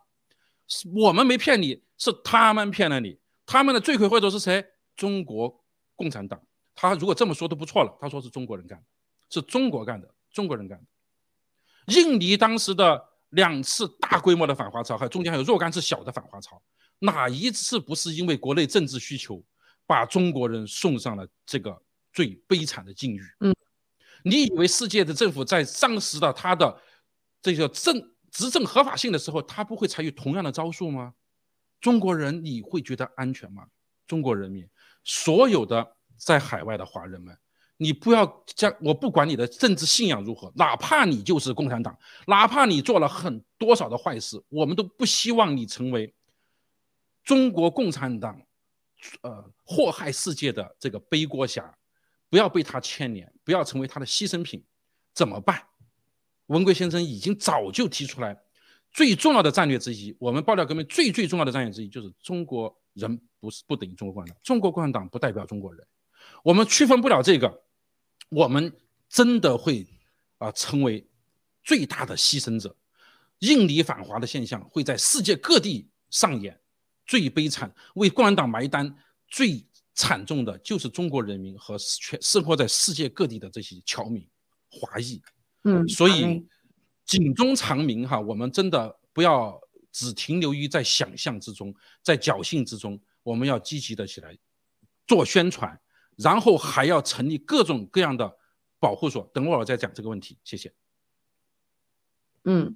[0.95, 3.19] 我们没骗你，是他们骗了你。
[3.45, 4.65] 他们的罪魁祸首是谁？
[4.97, 5.62] 中国
[6.03, 6.43] 共产党。
[6.75, 8.85] 他如果这么说都不错了，他说是中国人干的，
[9.31, 11.95] 是中国干的，中国人干的。
[11.95, 13.01] 印尼当时的
[13.31, 16.61] 两次大规模的反华潮，还有中间还有若干次小的反华潮，
[16.99, 19.41] 哪一次不是因为国内政治需求，
[19.87, 21.81] 把中国人送上了这个
[22.13, 23.23] 最悲惨的境遇？
[23.41, 23.55] 嗯，
[24.25, 26.81] 你以为世界的政府在丧失了他的
[27.41, 27.95] 这个政
[28.31, 31.15] 执政合法性的时候，他不会采取同样的招数吗？
[31.81, 33.67] 中国人你会觉得安全吗？
[34.07, 34.69] 中国人民，
[35.05, 37.37] 所有的在海外的华人们。
[37.79, 41.99] 你不要将我不管你的政治信仰如何，哪怕你就是共产党，
[42.29, 46.15] 哪怕你做了很多少的坏事，我们都不希望你成为
[47.25, 48.41] 中国共产党，
[49.23, 51.77] 呃，祸害世界的这个背锅侠，
[52.31, 54.63] 不要被他牵连，不要成为他的牺牲品，
[55.13, 55.61] 怎么办？
[56.47, 58.41] 文贵先生已经早就提出来，
[58.93, 65.85] 最重要的战略之一，我们爆料革命最最重要的战略之一就是中国人不是不等于中国共产党，中国共产党不代表中国人，
[66.45, 67.65] 我们区分不了这个。
[68.29, 68.73] 我们
[69.09, 69.85] 真的会
[70.39, 71.05] 啊成为
[71.65, 72.75] 最大的牺牲者，
[73.41, 76.59] 印尼反华的现象会在世界各地上演，
[77.05, 84.25] 最悲惨为共产党埋单最惨重的就是中国人民和全生活在世界各地的这些侨民
[84.71, 85.21] 华裔，
[85.65, 86.47] 嗯，所以
[87.05, 94.37] 警钟长鸣哈，我们真的不要只停留于在想象之中，在侥幸之中，我们要积极的起来
[95.07, 95.79] 做宣传。
[96.19, 98.31] 然后还要成立各种各样的
[98.79, 100.73] 保护所，等会儿我再讲这个问题，谢谢。
[102.45, 102.75] 嗯，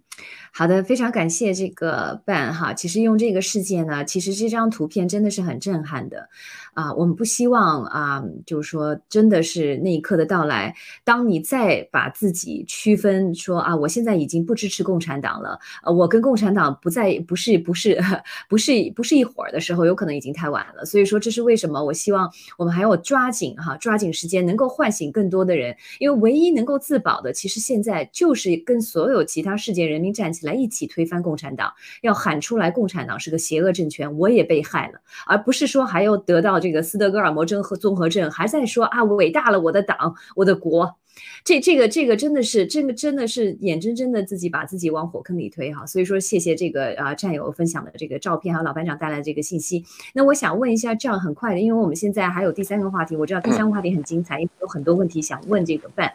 [0.53, 2.73] 好的，非常感谢这个 Ben 哈。
[2.73, 6.29] 其实用这个事件呢，其实这张图片真的是很震撼的
[6.75, 6.95] 啊。
[6.95, 18.01] 我们不希望啊，就是说真的是那一刻的到来，当你再把自己区分说啊，我现在已经不支持共产党了，呃，我跟共产党不在不是不是
[18.49, 20.85] 不是不是一伙儿的时候，有可能已经太晚了。
[20.85, 29.56] 所以说，这是为什么我希望我们还要抓紧哈，抓紧时间，能够唤醒更多的人，因为唯一能够自保的，其实现在就是跟所有其他。
[29.57, 40.97] 世界人民站起来，一起推翻共产党，要喊出来，共产党是个邪恶政权，我也被害了，而不是说还要得到这个斯德哥尔摩症和综合症，还在说啊，伟大了我的党，我的国，
[41.45, 45.87] 这这个这个真的是，这个真的是眼睁睁的自己把自己往火坑里推哈。
[45.87, 49.85] 所以说，谢谢这个啊战友分享的这个照片，还有老班长带来的这个信息。
[50.15, 56.13] 那我想问一下，这样很快的，因为我们现在还有第三个话题，我知道第三个话题很精彩，因为有很多问题想问这个范。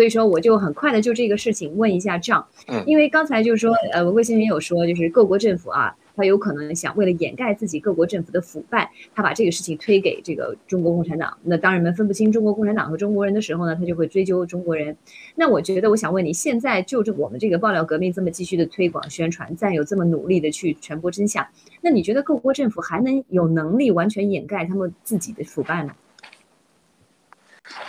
[0.00, 11.36] 所以说，我就很快的就这个事情问一下账，嗯，因为刚才就是说，呃，文贵先生有说，就是各国政府啊，他有可能想为了掩盖自己各国政府的腐败，他把这个事情推给这个中国共产党。
[11.42, 14.96] 那当人们分不清中国共产党和中国人的时候呢，他就会追究中国人。
[15.34, 21.46] 那我觉得，我想问你，现在就这我们这个爆料革命这么继续的推广宣传，再有这么努力的去传播真相，
[21.82, 25.92] 那你觉得各国政府还能有能力完全掩盖他们自己的腐败吗？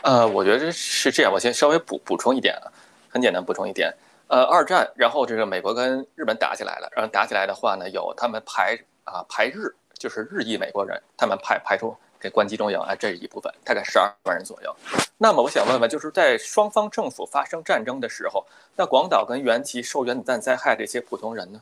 [0.03, 2.71] 呃，我觉得是这样，我先稍微补补充一点啊，
[3.09, 3.93] 很简单补充一点。
[4.27, 14.73] 呃，二战，然后这个美国跟日本打起来了，然后打起来的话呢，有他们排啊排日，就是日裔美国人，他们派派出这关集中营啊，这一部分，大概十二万人左右。
[15.17, 18.45] 那么我想问问，就是在双方政府发生战争的时候，
[18.77, 21.61] 那广岛跟原崎受原子弹灾害这些普通人呢？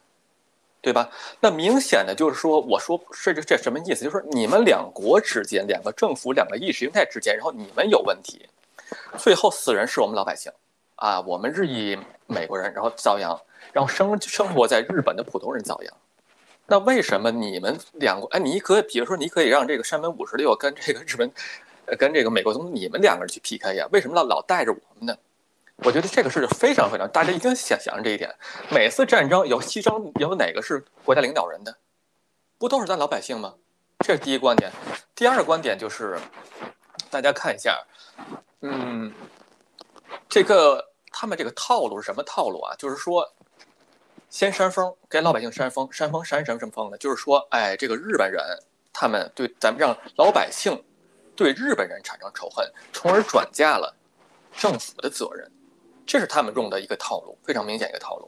[0.81, 1.09] 对吧？
[1.41, 4.05] 那明显的就是说，我说这这这什么意思？
[4.05, 8.47] 就是你们两国之间、两个政府、两个意识形态之间，然后你们有问题，
[9.17, 10.51] 最后死人是我们老百姓，
[10.95, 13.37] 啊，我们日裔美国人，然后遭殃，
[13.73, 15.93] 然后生生活在日本的普通人遭殃。
[16.65, 18.29] 那为什么你们两国？
[18.29, 21.31] 哎，你可以，比如说，你可以让这个山本五十六跟这个日本，
[21.97, 23.87] 跟这个美国总统，你们两个人去 PK 呀？
[23.91, 25.17] 为什么老老带着我们呢？
[25.83, 28.33] 我觉得这个是非常非常，大家一定想想这一点。
[28.69, 31.77] 每次战争有牺牲，有哪个是国家领导人的？
[32.57, 33.55] 不都是咱老百姓吗？
[33.99, 34.71] 这是第一观点。
[35.15, 36.19] 第二个观点就是，
[37.09, 37.81] 大家看一下，
[38.61, 39.13] 嗯，
[40.27, 42.75] 这个他们这个套路是什么套路啊？
[42.77, 43.25] 就是说，
[44.29, 46.97] 先扇风，给老百姓扇风，扇风扇什么什么风呢？
[46.97, 48.41] 就是说，哎，这个日本人
[48.91, 50.83] 他们对咱们让老百姓
[51.35, 53.95] 对日本人产生仇恨，从而转嫁了
[54.57, 55.49] 政府的责任。
[56.09, 58.27] 这是他们用的一个套路，非常明显一个套路。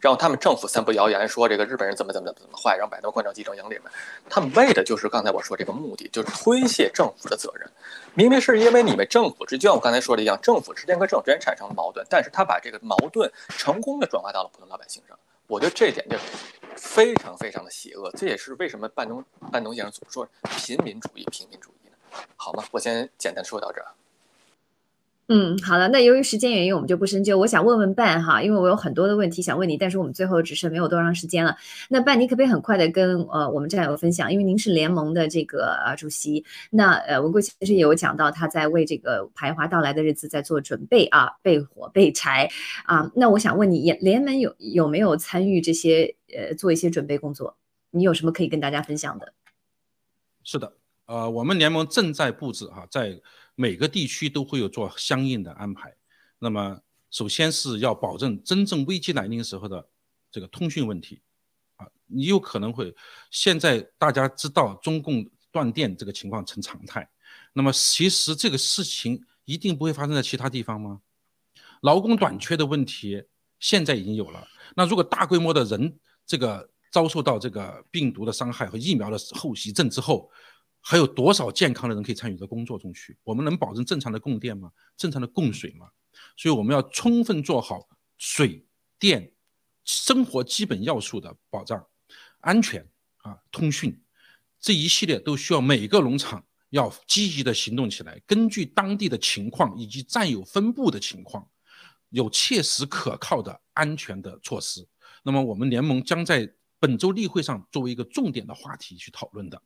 [0.00, 3.82] 然后他们政府散布谣言说这个日本人怎么怎么怎么坏，让百多关照集中营里面，
[4.30, 7.70] 他们为的就是刚才我说这个目的，就是推卸政府的责任。
[8.14, 15.18] 明明是因为你们政府之间，我刚才说的一样，政府之间跟政府之间产生了矛盾，但是他把这个矛盾成功的转化到了普通老百姓上。
[15.48, 16.16] 我觉得这一点就
[16.76, 19.22] 非常非常的邪恶，这也是为什么半东
[19.52, 20.26] 半东先生总说
[20.56, 21.96] 平民主义平民主义呢？
[22.36, 22.64] 好吗？
[22.70, 23.88] 我先简单说到这儿。
[25.30, 25.88] 嗯，好的。
[25.88, 27.38] 那由于时间原因，我们就不深究。
[27.38, 31.54] 我想问问半哈，因为我有很多的问题想问你，但是我们最后只剩没有多长时间了。
[31.90, 34.32] 那半，你可不可以很快的跟呃我们战友分享？
[34.32, 42.48] 因为您是联盟的这个呃主席，那呃文贵其实也有讲到他在为这个排华到来的日子在做准备啊，备火备柴
[42.86, 43.12] 啊。
[43.14, 47.58] 那我想问你，联联盟有有没有参与这些呃做一些准备工作？
[47.90, 49.34] 你有什么可以跟大家分享的？
[50.42, 50.72] 是的，
[51.04, 53.20] 呃，我们联盟正在布置哈，在。
[53.60, 55.92] 每个地区都会有做相应的安排。
[56.38, 56.80] 那么，
[57.10, 59.84] 首先是要保证真正危机来临时候的
[60.30, 61.20] 这个通讯问题
[61.74, 62.94] 啊，你有可能会
[63.32, 67.10] 现在大家知道中共断电这个情况成常态。
[67.52, 71.00] 那么，其实这个事情一定不会发生在其他地方吗？
[71.80, 73.24] 劳工短缺的问题
[73.58, 74.46] 现在已经有了。
[74.76, 80.30] 那如果大规模的人这个遭受到这个病毒的伤害和疫苗的后遗症之后，
[80.80, 83.16] 还有多少健康的人可以参与到工作中去？
[83.24, 84.70] 我们能保证正常的供电吗？
[84.96, 85.88] 正常的供水吗？
[86.36, 88.64] 所以我们要充分做好水
[88.98, 89.32] 电
[89.84, 91.86] 生活基本要素的保障、
[92.40, 92.86] 安全
[93.18, 94.00] 啊、通讯
[94.58, 101.48] 这一系列都需要每个农场要积极的行动起来，根据当地的情况以及占有分布的情况，
[102.10, 104.86] 有切实可靠的安全的措施。
[105.22, 109.60] 那么我们联盟将在本周例会上作为一个重点的话题去讨论的。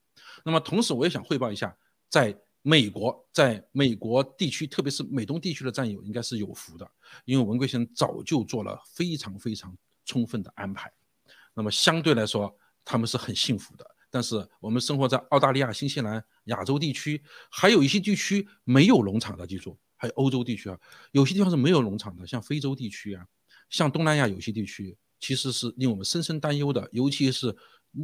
[0.44, 1.76] 那么同时，我也想汇报一下，
[2.08, 6.90] 在美国，在美国地区，特别是美东地区的战友，应该是有福的，
[7.24, 10.92] 因为文贵先生早就做了非常非常充分的安排。
[11.54, 13.84] 那么相对来说，他们是很幸福的。
[14.08, 20.78] 但是我们生活在澳大利亚、新西兰、亚洲地区，还有一些地区没有农场的，记住，还有欧洲地区啊，
[21.12, 23.26] 有些地方是没有农场的，像非洲地区啊，
[23.70, 27.56] 像东南亚有些地区，其实是令我们深深担忧的，尤其是。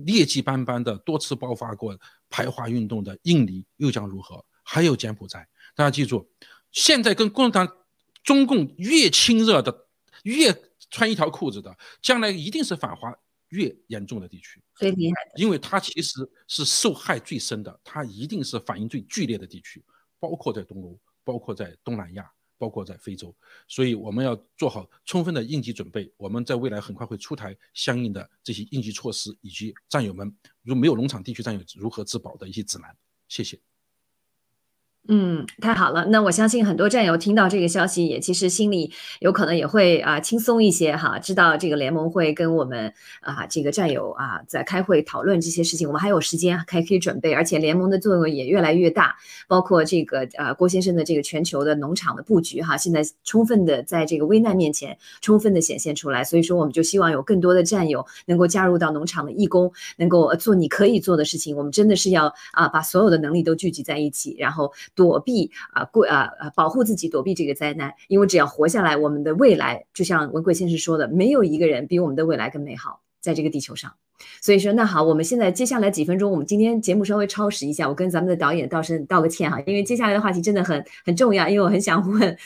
[0.05, 1.99] 劣迹斑斑的多次爆发过
[2.29, 4.45] 排华运动的印尼又将如何？
[4.62, 6.31] 还有柬埔寨，大家记住，
[6.71, 7.77] 现在跟共产党、
[8.23, 9.87] 中共越亲热的，
[10.25, 10.55] 越
[10.91, 13.11] 穿一条裤子的，将来一定是反华
[13.49, 19.83] 越严重的地区，最厉害，因为它其实是受害最深的，它一定是反应最剧烈的地区，
[20.21, 22.31] 包括在东欧，包括在东南亚。
[22.59, 23.35] 包括在非洲，
[23.67, 26.13] 所以我们要做好充分的应急准备。
[26.17, 32.95] 我们在未来很快会出台相应的这些应急措施，以及战友们如没有农场地区战友如何自保的一些指南。
[33.29, 33.68] 谢谢。
[35.11, 36.05] 嗯，太好了。
[36.11, 41.19] 那我相信很多战友听到这个消息，也其实心里有可能也会啊轻松一些哈。
[41.19, 42.93] 知道这个联盟会跟我们
[43.23, 49.17] 啊这个战友啊在开会讨论这些事情，我们还有时间还可以准备，而且联盟的作用也越来越大。
[49.47, 56.23] 包括这个啊郭先生的这个全球的农场的布局哈，现在充分的在这个危难面前充分的显现出来。
[56.23, 61.57] 所以说，我们就希望有更多的战友能够加入到农场的义工，能够做你可以做的事情。
[61.57, 64.71] 我们真的是要啊把所有的能力都聚集在一起，然后。
[64.99, 67.95] 躲避啊，过啊啊，保护自己，躲避这个灾难。
[68.09, 73.93] 因为只要活下来，我们的未来就像文贵先生说的，没有一个人比我们的未来更美好，在这个地球上。
[74.43, 82.37] 所以说，那好，我们现在接下来几分钟，我们今天节目稍微超时一下，我跟咱们的导演道声道个歉哈，因为接下来的话题真的很很重要，因为我很想问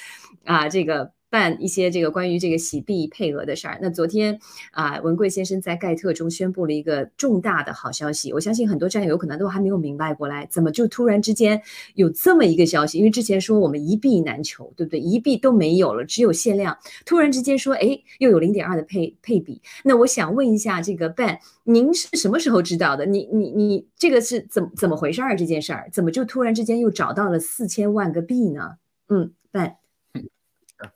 [0.45, 1.11] 啊这个。
[1.33, 3.79] 办一些这个关于这个洗币配额的事儿。
[3.81, 4.39] 那昨天
[4.71, 8.35] 啊，文贵先生在盖特中宣布了一个重大的好消息。
[8.35, 11.63] 我相信很多战友可能都还没有明白过来，怎么就突然之间
[11.95, 12.99] 有这么一个消息？
[12.99, 15.01] 因为之前说我们一币难求，对不对？
[15.01, 16.77] 一币都没有了，只有限量。
[17.07, 19.63] 突然之间说，哎，又有零点二的配配比。
[19.85, 23.07] 那我想问一下，这个 Ben，您是什么时候知道的？
[23.07, 25.35] 你你你这个是怎怎么回事儿？
[25.35, 28.77] 这件事儿怎么就突然之间又找到了四千万个币呢？
[29.09, 29.82] 嗯，Ben。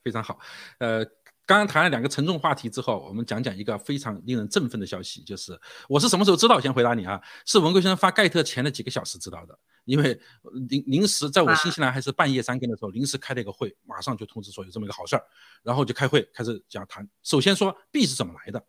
[0.02, 0.38] 非常好，
[0.78, 1.04] 呃，
[1.44, 5.58] 刚刚谈了两个沉重话题之后，我们讲讲一个非常令人振奋的消息，就是
[5.88, 6.60] 我是什么时候知道？
[6.60, 10.20] 先回答你啊，是文贵先生发盖特前的几个小时知道的，因为
[10.68, 15.22] 临临时在我新西兰还是半夜三更的时候，临时开了一个会，马上就通知说有这么一个好事儿，
[15.62, 17.08] 然后就开会开始讲谈。
[17.22, 18.64] 首先说币是怎么来的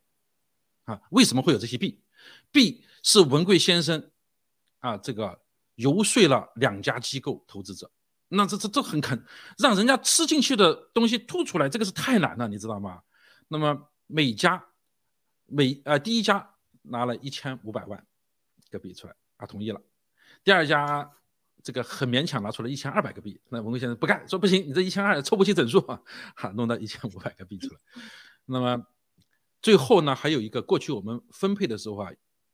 [0.86, 1.01] 啊？
[1.09, 1.99] 为什么会有这些币？
[2.51, 4.11] 币是文贵先生
[4.80, 5.41] 啊，这个
[5.76, 7.89] 游说了两家机构投资者。
[8.30, 9.25] 那这这这很肯
[9.57, 13.01] 让人家吃进去的东西吐出来，这个是太难了，你知道吗？
[13.47, 14.63] 那么每家
[15.45, 18.05] 每呃第一家拿了一千五百万
[18.69, 19.82] 个币出来，啊同意了。
[20.43, 21.09] 第二家
[21.63, 26.01] 这个很勉强拿出了一千二百个币，那文贵先生不干，说不行，你这一千二凑不齐整数啊，
[26.36, 27.80] 哈，弄到一千五百个币出来。
[28.45, 28.86] 那么
[29.61, 32.11] 最后呢，还有一个过去我们分配的时候啊，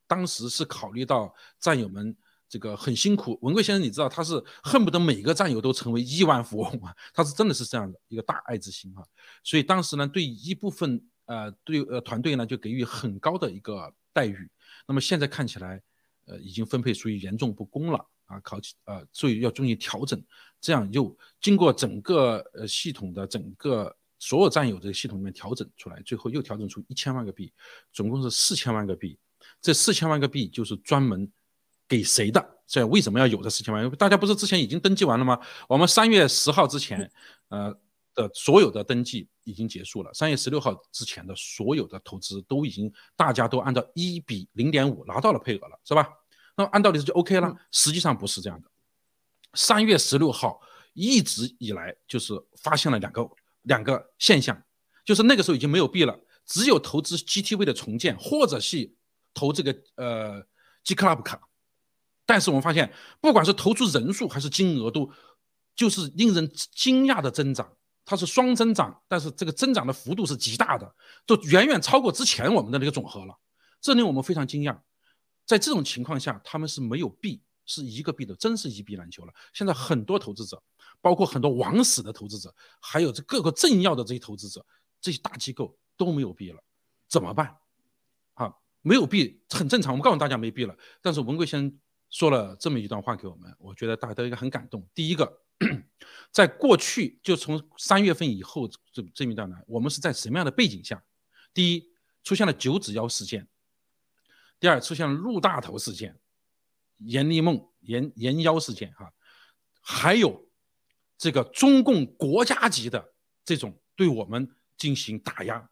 [0.08, 2.16] 当时是考虑到战友们
[2.54, 3.36] 这个很辛苦。
[3.42, 9.02] 文贵先生，你知道他是恨不得每个战友都成为亿万富翁啊，他是真的是这样的一个大爱之心啊。
[9.44, 14.48] 所以当时呢，对一部分呃对呃团队呢就给予很高的一个待遇。
[14.88, 15.82] 那么现在看起来，
[16.28, 20.24] 呃，已经分配属于严重不公了啊，考起呃，所以要进行调整。
[20.62, 23.96] 这样又经过整个呃系统的整个。
[24.20, 27.52] 所有占有的系统里面调整出来，最后又调整出一千万个币，
[27.92, 29.20] 总共是四千万个币。
[29.60, 31.30] 这四千万个币就是专门
[31.94, 32.44] 给谁的？
[32.66, 33.88] 这为什么要有这四千万？
[33.92, 35.40] 大家不是之前已经登记完了吗？
[35.68, 37.12] 我们三月十号之前，
[37.50, 37.72] 呃
[38.16, 40.12] 的所有的登记已经结束了。
[40.14, 46.10] 三月十六号之前的所有的投资都已经，大家都按照一比零点五拿到了配额了，是吧？
[46.58, 47.56] 那么按道理是就 OK 了。
[47.72, 48.68] 实际上不是这样的。
[49.54, 50.60] 三月十六号
[50.94, 53.30] 一直以来就是发现了两个。
[53.64, 54.62] 两个现象，
[55.06, 58.92] 就是那个时候已经没有币了，只有投资 GTV 的重建，或者是
[59.34, 60.46] 投这个呃
[60.84, 61.40] G Club 卡。
[62.34, 65.08] 但是我们发现，不管是投出人数还是金额，都
[65.76, 67.72] 就是令人惊讶的增长，
[68.04, 70.96] 它是双增长，但是这个增长的幅度是极大的，
[71.28, 73.38] 就远远超过之前我们的那个总和了，
[73.80, 74.76] 这令我们非常惊讶。
[75.46, 79.34] 在这种情况下，他们是没有币，是一个币的，真是一币难求了。
[79.54, 80.62] 现在很多投资者。
[81.02, 84.66] 包括很多枉死的投资者，还有这各个政要的这些投资者，
[85.02, 86.64] 这些大机构都没有币了，
[87.10, 87.58] 怎么办？
[88.36, 89.92] 啊，没有币很正常。
[89.92, 91.80] 我们告诉大家没币了，但是文贵先生
[92.14, 94.88] 说了这么一段话给我们，我觉得大家都应该很感动。
[94.94, 95.42] 第一个，
[96.32, 101.04] 在过去就从三月份以后这这一段呢，我们是在什么样的背景下？
[101.56, 101.92] 第一，
[102.24, 103.42] 出现了九指妖事件；
[104.60, 106.20] 第二，出现了陆大头事件、
[107.00, 109.12] 严立梦、严严妖事件，哈，
[109.82, 110.48] 还有。
[111.16, 113.14] 这个中共国家级的
[113.46, 115.70] 这种对我们进行打压、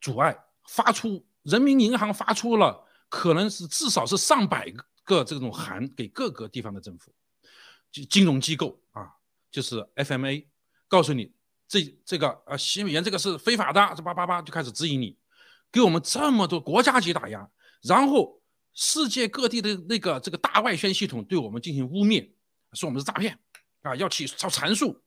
[0.00, 7.12] 阻碍，发出人民银行发出了可能是至少是上百个各这种函给各个地方的政府、
[7.90, 9.10] 金金融机构啊，
[9.50, 10.46] 就是 FMA，
[10.86, 11.32] 告诉你
[11.66, 15.18] 这这个啊，洗美元这个是非法的，这叭叭叭就开始指引你，
[15.72, 17.50] 给我们这么多国家级打压，
[17.82, 18.40] 然后
[18.72, 22.30] 世界各地的那个这个大外宣系统对我们进行污蔑，
[22.74, 23.36] 说我们是诈骗。
[23.82, 25.02] 啊，要起要阐述，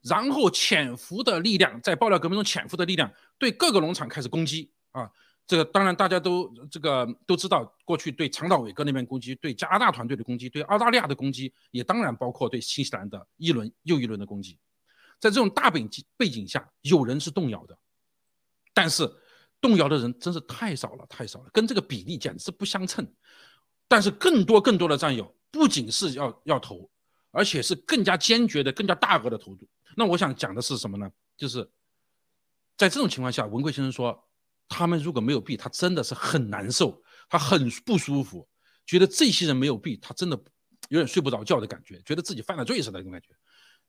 [0.00, 5.10] 然后潜伏的力量在爆料革命中潜伏的力量对各个农场开始攻击啊！
[5.46, 14.58] 这个当然大家都这个都知道，过去对长岛伟哥那边攻击，对加拿大团队的攻击，对澳大利亚的攻击，也当然包括对新西兰的一轮又一轮的攻击。
[15.20, 17.78] 在这种大背景背景下，有人是动摇的，
[18.72, 19.08] 但是
[19.60, 23.06] 动摇的人真是太少了，太少了，跟这个比例简直不相称。
[23.88, 26.88] 但是更多更多的战友不仅是要要投。
[27.34, 29.66] 而且是更加坚决的、更加大额的投入。
[29.96, 31.10] 那我想讲的是什么呢？
[31.34, 31.66] 就是
[32.76, 34.22] 在这种情况下，文贵先生说，
[34.72, 38.48] 他们如果没有币，他真的是很难受，他很不舒服，
[38.86, 40.36] 觉得这些人没有币，他真的
[40.88, 43.28] 有点睡不着觉的感觉，觉得自己犯了罪似的那种感觉。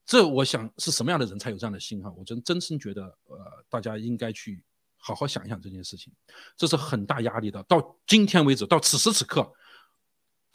[0.05, 2.13] 这我想是什么样的人才有这样的心哈？
[2.17, 4.63] 我真真心觉得，呃，大家应该去
[4.97, 6.13] 好好想一想这件事情，
[6.57, 7.63] 这是很大压力的。
[7.63, 9.51] 到今天为止，到此时此刻。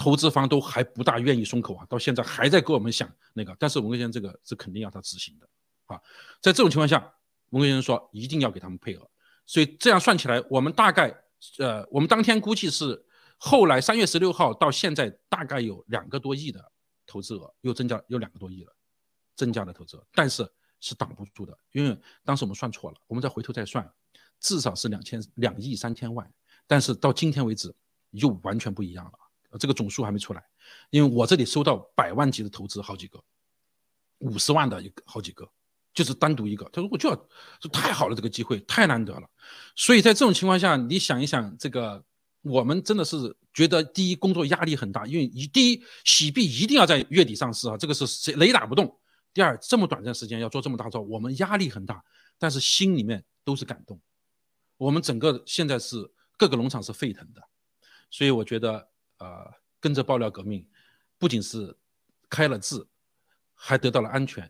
[0.00, 5.48] 投资方都还不大愿意松口啊，到现在还在给我们想那个，但是文革先生这个是肯定要他执行的
[5.86, 6.00] 啊。
[6.40, 7.12] 在这种情况下，
[7.50, 9.10] 文革先生说一定要给他们配额，
[9.48, 11.08] 所以这样算起来，我们大概
[11.58, 13.02] 呃，我们当天估计是
[13.38, 16.70] 后来三月十六号到现在大概有两个多亿的
[17.06, 18.76] 投资额，又增加有两个多亿了，
[19.34, 20.46] 增加的投资额，但是
[20.80, 23.90] 是挡不住的，因为当时我们算错了，我们再回头再算，
[24.38, 26.30] 至少是两千两亿三千万，
[26.66, 27.74] 但是到今天为止
[28.10, 29.12] 又完全不一样了。
[29.58, 30.44] 这个总数还没出来，
[30.90, 33.18] 因为我这里收到百万级的投资好几个，
[34.18, 35.50] 五十万的一个好几个，
[35.98, 36.64] 就是单独一个。
[36.72, 37.28] 他说我就要，
[37.60, 39.28] 这太好了，这个机会太难得了。
[39.74, 42.04] 所以在这种情况下，你想一想，这个
[42.42, 48.96] 我们真的是觉得第一工作压力很大，因为一第一洗币一定要在月底上市啊，这个是雷打不动。
[49.34, 52.02] 第二这么短暂时间要做这么大招，我们压力很大，
[52.38, 54.00] 但是心里面都是感动。
[54.76, 55.96] 我们整个现在是
[56.36, 57.42] 各个农场是沸腾的，
[58.10, 58.88] 所以我觉得。
[59.20, 60.64] 呃，跟着爆料革命，
[61.18, 61.76] 不仅是
[62.30, 62.86] 开了智，
[63.52, 64.48] 还得到了安全。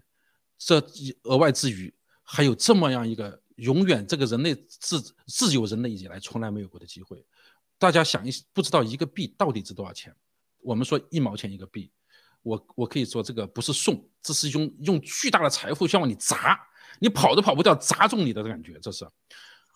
[0.58, 0.84] 这
[1.22, 7.24] 额外之余，还有这么样一个永远这个人类自自有人类以来从来没有过的机会。
[7.78, 10.14] 大家想一，不知道一个币到底值多少钱？
[10.60, 11.92] 我们说一毛钱一个币，
[12.42, 16.58] 我我可以说这个不是送，这是用用巨大的财富向往你砸，
[16.98, 18.78] 你跑都跑不掉，砸中你的感觉。
[18.80, 19.08] 这是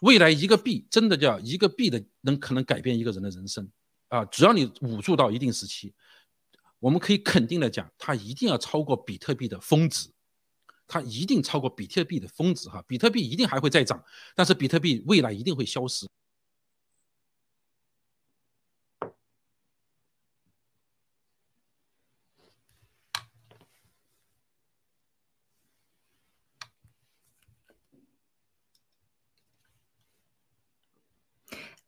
[0.01, 3.71] 未来一个币，真的叫一个币的能可能改变一个人的人生。
[4.09, 5.95] 啊，只要你捂住到一定时期，
[6.81, 10.11] 我们可以肯定的讲，它一定要超过比特币的峰值，
[10.93, 14.05] 它一定超过比特币的峰值哈比特币一定还会再涨
[14.37, 16.07] 但是比特币未来一定会消失。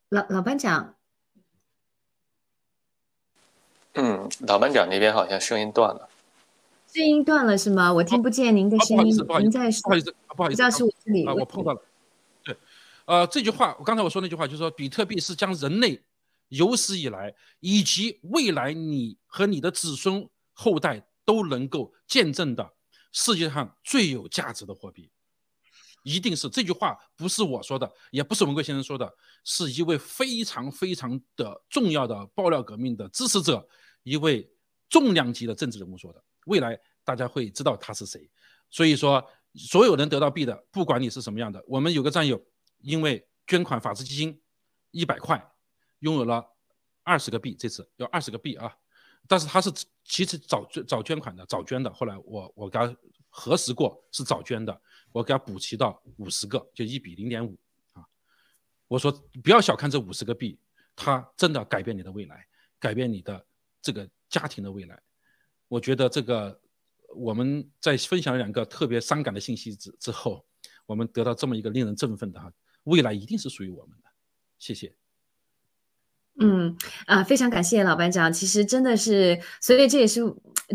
[0.08, 0.94] 老老班长。
[3.96, 6.08] 嗯老班长那边好像声音断了。
[6.94, 7.92] 声音断了是吗？
[7.92, 11.82] 我听不见您的声音，您在不好意思，不好意思，不知道是我这里啊，我碰到了。
[12.44, 12.56] 对，
[13.04, 16.00] 呃，这句话，我刚才我说那句话就是说，比特币是将人类
[16.50, 22.72] 有史以来以及未来你和你的子孙后代都能够见证的
[23.10, 25.10] 世界上最有价值的货币。
[26.04, 33.66] 一定是这句话不是我说的，也不是文贵先生说的，是一位非常非常的重要的爆料革命的支持者，
[34.04, 34.48] 一位
[34.88, 36.22] 重量级的政治人物说的。
[36.46, 38.30] 未来大家会知道他是谁。
[38.70, 39.24] 所以说，
[39.54, 42.44] 所有人得到币的，不管你是什么样的，我们有个战友，
[42.78, 44.42] 因为捐款法治基金
[44.90, 45.52] 一百块，
[46.00, 46.44] 拥有了
[47.02, 48.76] 二十个币，这次要二十个币啊。
[49.26, 49.70] 但是他是
[50.04, 51.92] 其实早早捐款的，早捐的。
[51.92, 52.94] 后来我我给他
[53.30, 54.80] 核实过，是早捐的。
[55.12, 57.56] 我给他补齐到五十个，就一比零点五
[57.92, 58.04] 啊！
[58.88, 60.58] 我说不要小看这五十个币，
[60.96, 62.44] 它真的改变你的未来，
[62.80, 63.46] 改变你的
[63.80, 65.00] 这个家庭的未来。
[65.74, 66.60] 我觉得这个
[67.16, 70.46] 我们在分享两个特别伤感的信息之之后，
[70.86, 72.52] 我们得到这么一个令人振奋的哈，
[72.84, 74.08] 未来一定是属于我们的。
[74.56, 74.94] 谢谢。
[76.40, 76.76] 嗯
[77.06, 78.32] 啊，非常感谢老班长。
[78.32, 80.20] 其实真的是，所以这也是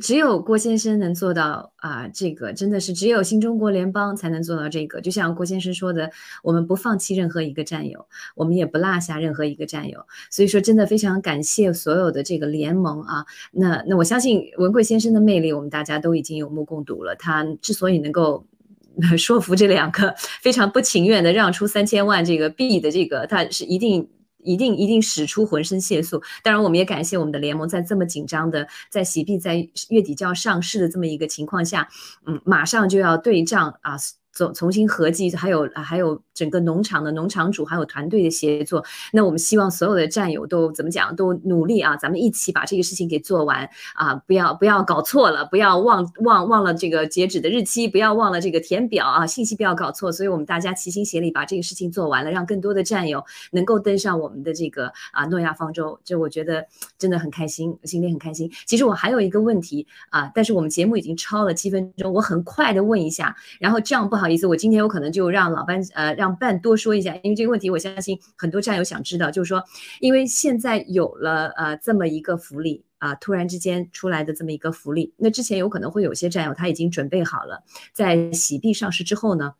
[0.01, 2.07] 只有郭先生能做到啊。
[2.14, 5.01] 这个真的是只有新中国联邦才能做到这个。
[5.01, 6.10] 就像郭先生说的，
[6.43, 10.05] 我们不放弃任何一个战友，我们也不落下任何一个战友。
[10.32, 13.26] 所以说，真的非常感谢所有的这个联盟啊。
[13.51, 17.18] 那那我相信文贵先生的魅力，我们大家都已经有目共睹了。
[17.18, 18.45] 他之所以能够
[19.18, 24.07] 说服这两个非常不情愿的让出三千万这个币的这个，他是一定。
[24.43, 26.21] 一定一定使出浑身解数。
[26.43, 29.55] 当然，我们也感谢我们的联盟，在这么紧张的，在喜币在
[29.89, 31.87] 月底就要上市的这么一个情况下，
[32.25, 33.97] 嗯，马上就要对账啊。
[34.40, 38.86] 重重新合计，还有还有整个农场的农场主，还有团队的协作。
[39.11, 41.98] 那我们希望所有的战友都怎么讲，都努力啊！
[41.98, 44.16] 咱们一起把这个事情给做完啊！
[44.26, 50.10] 不要不要搞错了，不要忘忘忘了这个截止的日期，不要忘了这个填表啊，信息不要搞错。
[50.10, 53.22] 所以我们大家齐心协力把这个事情做完了，让更多的战友
[53.52, 55.99] 能够登上我们的这个啊诺亚方舟。
[56.06, 56.66] 这我觉得
[56.98, 58.49] 真的很开心，心里很开心。
[58.66, 64.28] 其实我还有一个问题啊，但是我们节目已经超了七分钟，我很快的问一下，然后这样不好。
[64.34, 69.64] 意思，我今天有可能就让老班呃让伴多说一下，因为这个问题我相信很多战友想知道，就是说，
[69.99, 79.53] 因为现在有了呃这么一个福利啊，突然之间出来的这么一个福利，那之前有可能会有些战友他已经准备好了，在洗币上市之后呢。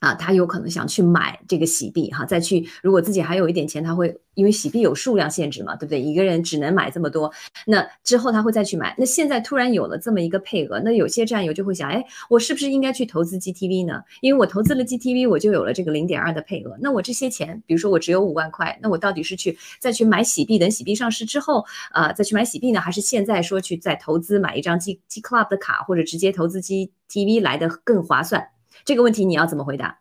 [0.00, 6.00] 啊，他有可能想去买这个洗币哈，再去如果自己还有一点钱，他会因为洗币有数量限制嘛，对不对？
[6.00, 7.32] 一个人只能买这么多，
[7.66, 8.94] 那之后他会再去买。
[8.98, 14.02] 那现在突然有了这么一个配额，那有些战友就会想，哎，我是不是应该去投资 GTV 呢？
[14.20, 16.76] 因为我投资了 GTV，我就有了这个零点二的配额。
[16.80, 21.64] 那我这些钱，比如说我只有五万块，那我到底是去再去买洗币，等洗币上市之后，
[21.94, 28.46] 呃，再去买洗币呢，还是现在说去再投资买一张 G G Club 的卡，或者直接投资 GTV 来的更划算？
[28.86, 30.00] 这个问题你要怎么回答？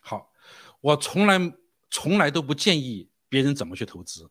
[0.00, 0.32] 好，
[0.80, 1.38] 我从来
[1.90, 4.30] 从来都不建议别人怎么去投资，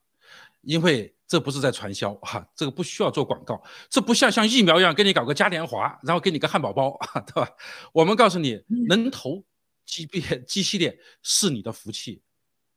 [0.61, 7.48] 因为这不是在传销哈，这个不需要做广告，这不像像疫苗一样给你搞个嘉年华，然后给你个汉堡包，对吧？
[7.93, 9.45] 我们告诉你，能投
[9.85, 12.23] G B G 系列是你的福气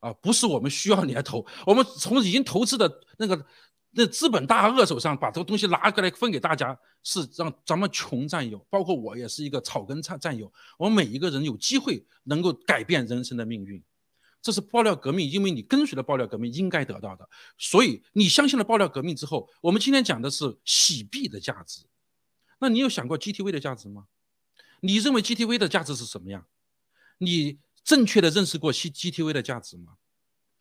[0.00, 3.46] 啊，不是我们需要你来投，我们从已经投资的那个。
[3.96, 13.82] 那资本大鳄手上把这个东西拿过来分给大家，是让咱们穷战友，包括我也是一个草根战战友，我们每一个人有机会能够改变人生的命运，
[14.42, 17.28] 这是爆料革命，因为你跟随了爆料革命应该得到的。
[17.56, 21.82] 所以你相信了爆料革命之后，我们今天讲的是洗币的价值。
[22.58, 24.06] 那你有想过 GTV 的价值吗？
[24.80, 26.46] 你认为 GTV 的价值是什么样？
[27.18, 29.94] 你正确的认识过 G GTV 的价值吗？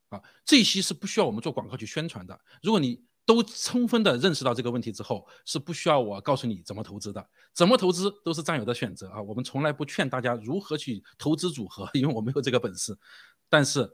[0.09, 2.39] 啊，这些是不需要我们做广告去宣传的。
[2.61, 7.25] 如果你都充分的认识到这个问题之后，是不需要我告诉你怎么投资的。
[7.53, 9.21] 怎么投资都是战友的选择啊！
[9.21, 12.97] 我们从来不劝大家如何去投资组合，因为我没有这个本事。
[13.47, 13.89] 但是，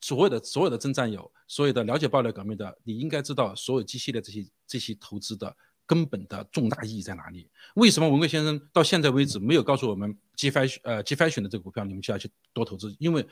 [0.00, 7.50] 所有的所有的真战友，所有的了解爆料革命的，你应该知道所有 G 系列这些这些投资的根本的重大意义在哪里？
[7.74, 12.94] 为什么文贵先生到现在为止没有告诉我们 GFI 呃 G Fashion 的这个股票你们就要去多投资？
[13.00, 13.26] 因为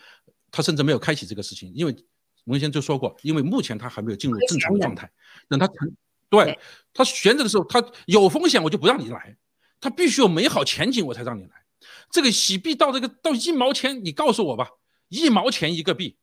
[0.51, 1.95] 他甚至没有开启这个事情，因为。
[2.45, 5.11] 文先就说过，因为目前他还没有进入正常的状态，
[5.49, 5.91] 等他成，
[6.29, 6.59] 对
[6.93, 9.37] 他悬着的时候，他有风险，我就不让你来，
[9.81, 11.65] 他必须有美好前景，我才让你来。
[12.11, 14.69] 这个洗币到这个到一毛钱，你告诉我吧，
[15.09, 16.17] 一毛钱一个币，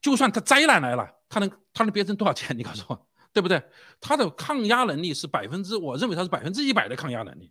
[0.00, 2.56] 就算他灾难来了，他能他能变成多少钱？
[2.56, 3.62] 你告诉我，对不对？
[4.00, 7.50] 他的抗压能力是百分之，我认为他是百分之一百的抗压能力。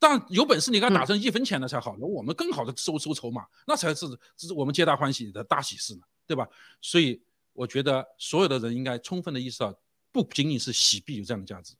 [0.00, 4.06] 但有本事你给他打成一分钱的才好，那我们更好的收收筹码，那才是
[4.36, 6.02] 这是我们皆大欢喜的大喜事呢。
[6.28, 6.46] 对吧？
[6.80, 7.20] 所以
[7.54, 9.76] 我觉得所有的人应该充分的意识到，
[10.12, 11.74] 不仅仅是洗币有这样的价值，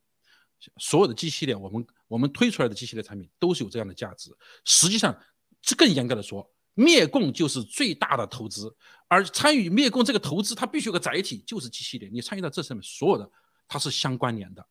[0.77, 4.35] 所有的机器链，我们我们推出来的机器链产品都是有这样的价值。
[4.65, 5.17] 实际上，
[5.61, 8.75] 这更严格的说，灭共就是最大的投资，
[9.07, 12.11] 而参与灭共这个投资，它必须有个载体，就是机器链。
[12.13, 13.31] 你参与到这上面，所有的
[13.67, 14.67] 它是相关联的。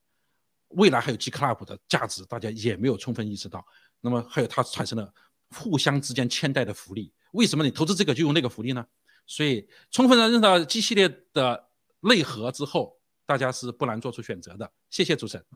[0.68, 3.66] 未来还有 G Club 的价值，大家也没有充分意识到。
[4.02, 5.10] 那么还有它产生了
[5.50, 7.10] 互相之间牵带的福利。
[7.32, 8.86] 为什么你投资这个就用那个福利呢？
[9.28, 11.66] 所以充分的认识到 G 系列的
[12.00, 14.72] 内核之后，大家是不难做出选择的。
[14.90, 15.46] 谢谢主持人。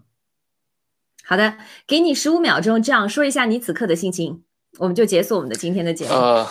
[1.25, 4.45] 好的，给你十五秒钟，这样说一下你此刻的心情，
[4.79, 6.15] 我们就结束我们的今天的节目。
[6.15, 6.47] 呃，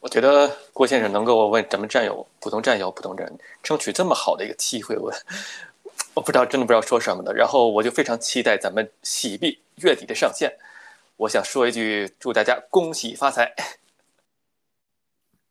[0.00, 5.12] 我觉得郭先生能够为咱们战友、普通战友、普通人争取这么好的一个机会，我。
[6.14, 7.32] 我不知道，真的不知道说什么的。
[7.32, 10.52] 然后我就非常期待咱们喜币月底的上线。
[11.16, 13.54] 我想说一句，祝大家恭喜发财。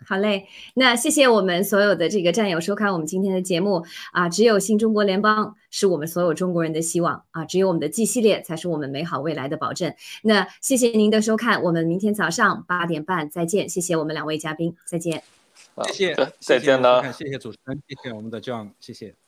[0.07, 4.29] 好嘞，那谢谢我们所有的这个战友收看我们今天的节目啊！
[4.29, 7.43] 只有新中国联邦是我们所有中国人的希望啊！
[7.43, 9.93] 只有我们的 G 系列才是我们美好未来的保证。
[10.23, 13.67] 那谢谢您的收看，我们明天早上八点半再见。
[13.67, 15.21] 谢谢我们两位嘉宾，再见。
[15.91, 17.11] 谢谢，再见了。
[17.11, 19.26] 谢谢主持人，谢谢我们的 John，谢谢。